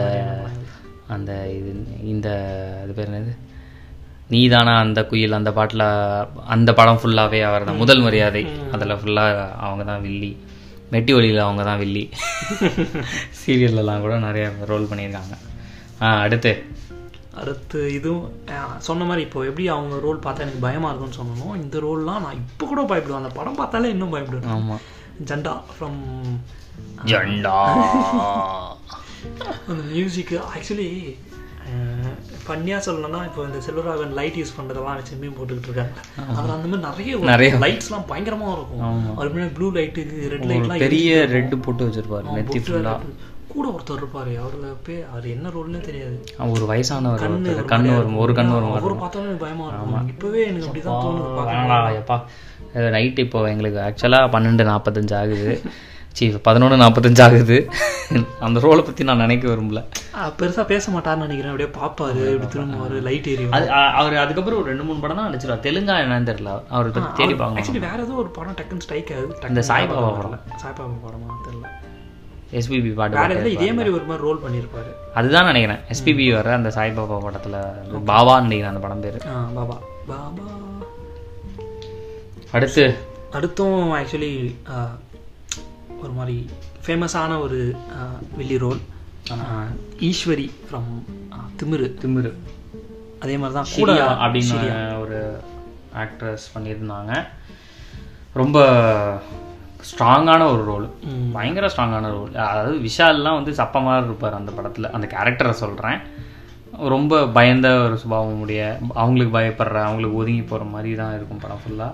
[1.14, 1.70] அந்த இது
[2.12, 2.28] இந்த
[2.84, 3.32] இது பேர் என்னது?
[4.28, 5.84] நீதானா அந்த குயில் அந்த பாட்டில்
[6.54, 8.42] அந்த படம் ஃபுல்லாகவே அவர் தான் முதல் மரியாதை.
[8.72, 10.30] அதில் ஃபுல்லாக அவங்க தான் வில்லி.
[10.92, 12.04] மெட்டி ஒலியில் அவங்க தான் வில்லி.
[13.40, 15.36] சீரியல்லலாம் கூட நிறைய ரோல் பண்ணியிருக்காங்க.
[16.02, 16.52] ஆ அடுத்து.
[17.40, 18.32] அடுத்து இதுவும்
[18.78, 22.66] சொன்ன மாதிரி இப்போ எப்படி அவங்க ரோல் பார்த்தா எனக்கு பயமா இருக்கும்னு சொன்னோம் இந்த ரோல்லாம் நான் இப்போ
[22.66, 23.22] கூட பயப்படுவேன்.
[23.22, 24.52] அந்த படம் பார்த்தாலே இன்னும் பயப்படுவேன்.
[24.56, 24.84] ஆமாம்
[25.30, 26.00] ஜண்டா ஃப்ரம்
[27.12, 27.56] ஜண்டா.
[29.68, 30.88] அந்த மியூசிக்கு ஆக்சுவலி
[32.46, 35.92] ஃபன்னியாக சொல்லணும்னா இப்போ இந்த செல்வராகவன் லைட் யூஸ் பண்ணுறதெல்லாம் வச்சு மீன் போட்டுக்கிட்டு இருக்காங்க
[36.38, 37.52] அதில் அந்த மாதிரி நிறைய நிறைய.
[37.64, 38.82] லைட்ஸ்லாம் பயங்கரமா இருக்கும்.
[39.18, 43.12] அது முன்னாடி ப்ளூ லைட்டு ரெட் லைட்லாம் பெரிய ரெட்டு போட்டு வச்சிருப்பாரு நெத்தி ஃபுல்லாக
[43.54, 44.32] கூட ஒருத்தர் இருப்பாரு.
[44.42, 46.16] அவரு பே அவர் என்ன ரோல்னே தெரியாது.
[46.54, 47.52] ஒரு வயசானவர் கண்ணு.
[47.72, 50.08] கண்ணு வரும் ஒரு கண்ணு வரும் அவரை பார்த்தாலும் பயமா இருக்கும்.
[50.14, 52.16] இப்பவே எனக்கு அப்படிதான் தோணுது எப்பா.
[52.96, 55.52] நைட் இப்போ எங்களுக்கு ஆக்சுவலாக பன்னெண்டு நாற்பத்தஞ்சு ஆகுது.
[56.18, 57.56] சி பதினொன்று நாற்பத்தஞ்சு ஆகுது.
[58.40, 59.80] அந்த ரோலை பற்றி நான் நினைக்க விரும்பல.
[60.16, 61.52] ஆ, பெருசா பேச மாட்டாருன்னு நினைக்கிறேன்.
[61.52, 63.66] அப்படியே பாப்பாரு இப்படி திரும்புவாரு லைட் எரியும் அது
[64.00, 65.64] அவர் அதுக்கப்புறம் ஒரு ரெண்டு மூணு படம் தான் நடிச்சிருவார்.
[65.66, 66.52] தெலுங்கா என்னன்னு தெரியல.
[66.68, 69.34] அவர் பற்றி தேடி பார்க்கணும் ஆக்சுவலி வேற ஏதோ ஒரு படம் டக்குன்னு ஸ்ட்ரைக் ஆகுது.
[69.48, 70.40] இந்த டக்குன்னு சாய்பாபா படம்.
[70.64, 71.66] சாய்பாபா படமா தெரியல.
[72.52, 75.80] எஸ்பிபி பாட்டு வேற எதுல இதே மாதிரி ஒரு மாதிரி ரோல் பண்ணியிருப்பாரு அதுதான் நினைக்கிறேன்.
[75.94, 77.58] எஸ்பிபி வர அந்த சாய்பாபா படத்தில்
[78.10, 79.18] பாபான்னு நினைக்கிறேன் அந்த படம் பேர்.
[79.54, 79.76] பாபா.
[80.06, 80.46] பாபா.
[82.50, 82.84] அடுத்து.
[83.32, 84.32] அடுத்தும் ஆக்சுவலி
[86.06, 86.36] ஒரு மாதிரி
[86.86, 87.58] ஃபேமஸான ஒரு
[88.38, 88.80] வில்லி ரோல்.
[90.08, 90.90] ஈஸ்வரி ஃப்ரம்
[91.60, 91.88] திமிரு.
[92.02, 92.32] திமிரு.
[93.22, 93.92] அதே மாதிரி தான் கூட
[94.24, 94.58] அப்படின்னு
[95.04, 95.18] ஒரு
[96.02, 97.12] ஆக்ட்ரஸ் பண்ணியிருந்தாங்க.
[98.40, 98.58] ரொம்ப
[99.90, 100.86] ஸ்ட்ராங்கான ஒரு ரோல்
[101.36, 104.92] பயங்கர ஸ்ட்ராங்கான ரோல் அதாவது விஷால்லாம் வந்து சப்ப மாதிரி இருப்பார் அந்த படத்தில்.
[104.96, 105.98] அந்த கேரக்டரை சொல்கிறேன்
[106.78, 111.92] ரொம்ப பயந்த ஒரு சுபாவம் உடைய அவங்களுக்கு பயப்படுற அவங்களுக்கு ஒதுங்கி போகிற மாதிரி தான் இருக்கும் படம் ஃபுல்லாக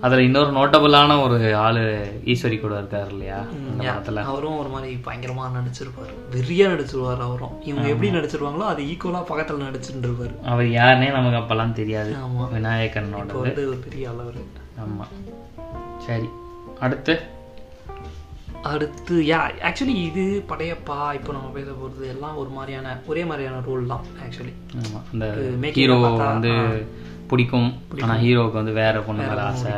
[0.00, 1.80] அதில் இன்னொரு நோட்டபுளான ஒரு ஆள்
[2.24, 3.38] ஈஸ்வரி கூட இருக்கார் இல்லையா?
[3.70, 4.16] அந்த படத்தில்.
[4.16, 6.12] அவரும் ஒரு மாதிரி பயங்கரமா நடிச்சிருப்பாரு.
[6.32, 7.60] வெறியா நடிச்சிருவாரு அவரும்.
[7.62, 12.12] இவங்க எப்படி நடிச்சிருவாங்களோ அது ஈக்குவலா பக்கத்துல நடிச்சுட்டு இருப்பாரு அவர் யாருன்னே நமக்கு அப்போல்லாம் தெரியாது.
[12.12, 12.46] ஆமா.
[12.54, 14.40] விநாயகனோட இப்போ வந்து ஒரு பெரிய அளவர்
[14.78, 15.12] ஆமாம்
[15.98, 16.28] சரி.
[16.80, 17.14] அடுத்து?
[18.70, 23.86] அடுத்து யா ஆக்சுவலி இது படையப்பா இப்போ நம்ம பேச போகிறது எல்லாம் ஒரு மாதிரியான ஒரே மாதிரியான ரோல்
[23.92, 24.52] தான் ஆக்சுவலி
[25.12, 25.26] அந்த
[25.78, 26.52] ஹீரோ வந்து
[27.30, 27.70] பிடிக்கும்
[28.02, 29.72] ஆனால் ஹீரோவுக்கு வந்து வேற பொண்ணு மேலே ஆசை.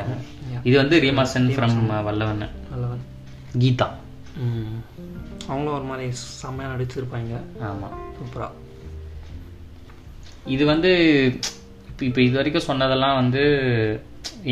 [0.68, 2.44] இது வந்து ரீமாசன் ஃப்ரம் வல்லவன்.
[2.72, 3.02] நல்லவன்
[3.62, 3.88] கீதா.
[5.50, 6.06] அவங்களும் ஒரு மாதிரி
[6.40, 7.34] செம்மையாக நடிச்சிருப்பாங்க.
[7.70, 8.48] ஆமாம் சூப்பரா.
[10.54, 10.92] இது வந்து
[11.90, 13.42] இப்போ இப்போ இது வரைக்கும் சொன்னதெல்லாம் வந்து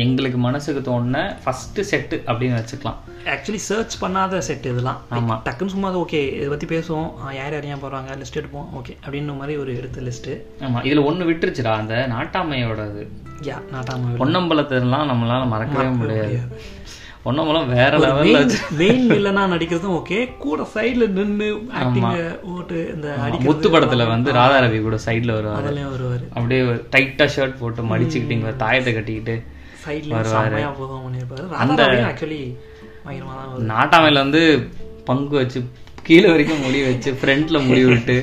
[0.03, 2.99] எங்களுக்கு மனசுக்கு தோணுன ஃபஸ்ட்டு செட்டு அப்படின்னு வச்சுக்கலாம்.
[3.33, 5.35] ஆக்சுவலி சர்ச் பண்ணாத செட் இதெல்லாம் ஆமா.
[5.47, 7.09] டக்குன்னு சும்மா ஓகே இதை பற்றி பேசுவோம்.
[7.39, 8.67] யார் யார் ஏன் போகிறாங்க லிஸ்ட் எடுப்போம்.
[8.79, 10.35] ஓகே அப்படின்ற மாதிரி ஒரு எடுத்த லிஸ்ட்டு
[10.67, 13.03] ஆமாம் இதில் ஒன்று விட்டுருச்சுடா அந்த நாட்டாமையோடது.
[13.49, 16.39] யா நாட்டாம பொன்னம்பலத்தெல்லாம் நம்மளால மறக்கவே முடியாது.
[17.25, 22.07] பொன்னம்பலம் வேற லெவலில் மெயின் வில்லனா நடிக்கிறதும் ஓகே கூட சைடுல நின்னு ஆக்டிங்
[22.53, 23.07] ஓட்டு இந்த
[23.47, 25.61] முத்து படத்துல வந்து ராதாரவி கூட சைடுல வருவாரு.
[25.61, 26.25] அதெல்லாம் வருவாரு.
[26.35, 26.61] அப்படியே
[26.95, 29.35] டைட்டா ஷர்ட் போட்டு மடிச்சுக்கிட்டு இங்க தாயத்தை கட்டிக்கிட்டு
[29.85, 30.57] வருவாரு.
[33.71, 34.41] நாட்டாமையில வந்து
[35.09, 35.59] பங்கு வச்சு
[36.07, 38.17] கீழே வரைக்கும் முடி வச்சு ஃப்ரண்ட்ல முடி விட்டு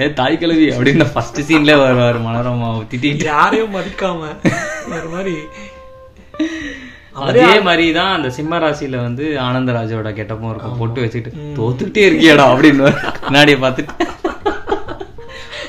[0.00, 2.70] ஏ தாய் கிழவி அப்படின்னு ஃபர்ஸ்ட் சீன்ல வருவாரு மனோரமா.
[2.92, 3.26] திட்டிட்டு.
[3.34, 4.30] யாரையும் மதிக்காம
[4.96, 5.34] ஒரு மாதிரி.
[7.26, 10.78] அதே மாதிரி தான் அந்த சிம்ம ராசியில வந்து ஆனந்தராஜோட கெட்டப்பும் இருக்கும்.
[10.82, 12.92] பொட்டு வச்சுட்டு தோத்துட்டே இருக்கியாடா அப்படின்னு
[13.24, 14.06] முன்னாடியே பார்த்துட்டு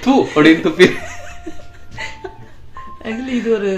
[0.05, 0.87] தூ அப்படின்னு துப்பி
[3.05, 3.71] ஆக்சுவலி இது ஒரு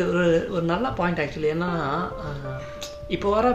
[0.50, 1.70] ஒரு நல்ல பாயிண்ட் ஆக்சுவலி ஏன்னா
[3.08, 3.48] இப்போ வர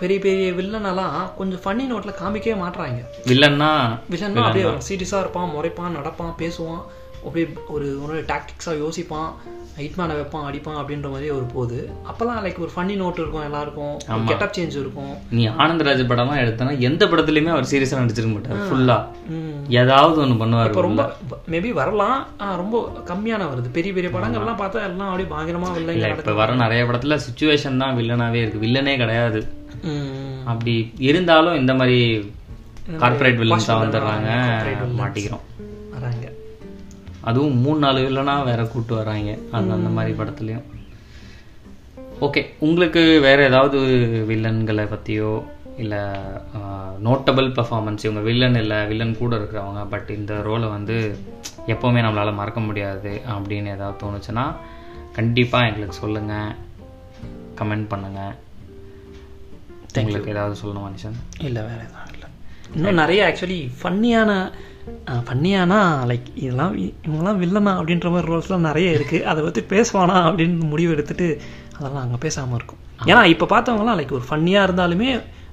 [0.00, 3.00] பெரிய பெரிய வில்லனெல்லாம் கொஞ்சம் ஃபன்னி நோட்ல காமிக்கவே மாட்றாங்க.
[3.30, 3.70] வில்லன்னா
[4.12, 6.82] வில்லன்னா அப்படியே சீரியஸாக இருப்பான் முறைப்பான் நடப்பான் பேசுவான்.
[7.24, 9.30] அப்படியே ஒரு ஒரு டாக்டிக்ஸாக யோசிப்பான்
[9.76, 11.78] ஹிட்மேனை வைப்பான் அடிப்பான் அப்படின்ற மாதிரி ஒரு போகுது
[12.08, 13.92] அப்போல்லாம் லைக் ஒரு ஃபன்னி நோட் இருக்கும் எல்லாருக்கும்
[14.26, 15.12] கெட்டப் சேஞ்ச் இருக்கும்.
[15.30, 18.96] நீ ஆனந்தராஜ் படம்லாம் எடுத்தனா எந்த படத்துலயுமே அவர் சீரியஸா நடிச்சிருக்க மாட்டார் ஃபுல்லா
[19.28, 19.54] ம்.
[19.74, 21.04] ஏதாவது ஒண்ணு பண்ணுவார் இப்போ ரொம்ப
[21.50, 22.18] மேபி வரலாம்.
[22.56, 23.70] ரொம்ப கம்மியான வருது.
[23.72, 28.40] பெரிய பெரிய படங்கள்லாம் பார்த்தா எல்லாம் அப்படியே பயங்கரமா இல்ல இப்ப வர நிறைய படத்துல சுச்சுவேஷன் தான் வில்லனாவே
[28.42, 28.64] இருக்கு.
[28.66, 29.42] வில்லனே கிடையாது.
[30.44, 30.74] அப்படி
[31.08, 31.98] இருந்தாலும் இந்த மாதிரி
[32.98, 34.28] கார்ப்பரேட் வில்லன்ஸா வந்துடுறாங்க.
[35.00, 35.44] மாட்டிக்கிறோம்.
[35.90, 36.26] வராங்க.
[37.20, 39.38] அதுவும் மூணு நாலு வில்லனா வேற கூட்டு வராங்க.
[39.50, 40.66] அந்த அந்த மாதிரி படத்துலயும்.
[42.20, 43.78] ஓகே உங்களுக்கு வேற ஏதாவது
[44.28, 45.32] வில்லன்களை பத்தியோ
[45.76, 45.98] இல்லை
[47.06, 50.96] நோட்டபிள் பர்ஃபார்மன்ஸ் இவங்க வில்லன் இல்லை வில்லன் கூட இருக்கிறவங்க பட் இந்த ரோலை வந்து
[51.66, 54.44] எப்போவுமே நம்மளால் மறக்க முடியாது அப்படின்னு ஏதாவது தோணுச்சுன்னா
[55.12, 56.50] கண்டிப்பாக எங்களுக்கு சொல்லுங்கள்
[57.60, 58.34] கமெண்ட் பண்ணுங்கள்
[59.94, 62.28] உங்களுக்கு ஏதாவது சொல்லணும் மனுஷன் இல்லை வேறு எதுவும் இல்லை.
[62.74, 64.52] இன்னும் நிறைய ஆக்சுவலி ஃபன்னியான
[65.26, 65.78] ஃபன்னியானா
[66.10, 66.74] லைக் இதெல்லாம்
[67.06, 71.28] இவங்கெல்லாம் வில்லனா அப்படின்ற மாதிரி ரோல்ஸ்லாம் நிறைய இருக்குது அதை பற்றி பேசுவானா அப்படின்னு முடிவு எடுத்துட்டு
[71.78, 72.80] அதெல்லாம் அங்கே பேசாமல் இருக்கும்.
[73.10, 75.10] ஏன்னா இப்போ பார்த்தவங்கலாம் லைக் ஒரு ஃபன்னியாக இருந்தாலுமே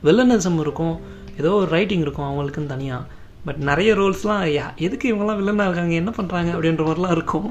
[0.08, 0.96] வில்லனிசம் இருக்கும்.
[1.42, 3.04] ஏதோ ஒரு ரைட்டிங் இருக்கும் அவங்களுக்குன்னு தனியாக
[3.48, 4.46] பட் நிறைய ரோல்ஸ்லாம்
[4.86, 5.94] எதுக்கு இவங்கெல்லாம் வில்லனாக இருக்காங்க?
[6.02, 7.50] என்ன பண்ணுறாங்க அப்படின்ற மாதிரிலாம் இருக்கும்.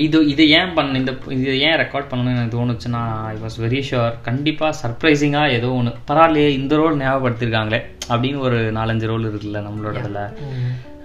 [0.00, 3.00] இது இது ஏன் பண்ண இந்த இது ஏன் ரெக்கார்ட் பண்ணணும்னு எனக்கு தோணுச்சுன்னா
[3.32, 7.80] ஐ வாஸ் வெரி ஷுர் கண்டிப்பாக சர்ப்ரைசிங்காக ஏதோ ஒன்று பரவாயில்லையே இந்த ரோல் ஞாபகப்படுத்திருக்காங்களே
[8.10, 10.22] அப்படின்னு ஒரு நாலஞ்சு ரோல் இருக்குல்ல நம்மளோட இதில்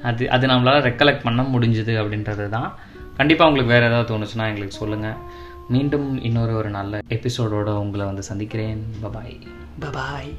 [0.04, 2.74] அது அது நம்மளால் ரெக்கலெக்ட் பண்ண முடிஞ்சுது அப்படின்றது தான்
[3.18, 5.16] கண்டிப்பாக உங்களுக்கு வேறு ஏதாவது தோணுச்சுன்னா எங்களுக்கு சொல்லுங்கள்
[5.68, 8.86] மீண்டும் இன்னொரு ஒரு நல்ல எபிசோடோடு உங்களை வந்து சந்திக்கிறேன்.
[9.04, 9.38] பபாய்
[9.80, 10.38] பாய்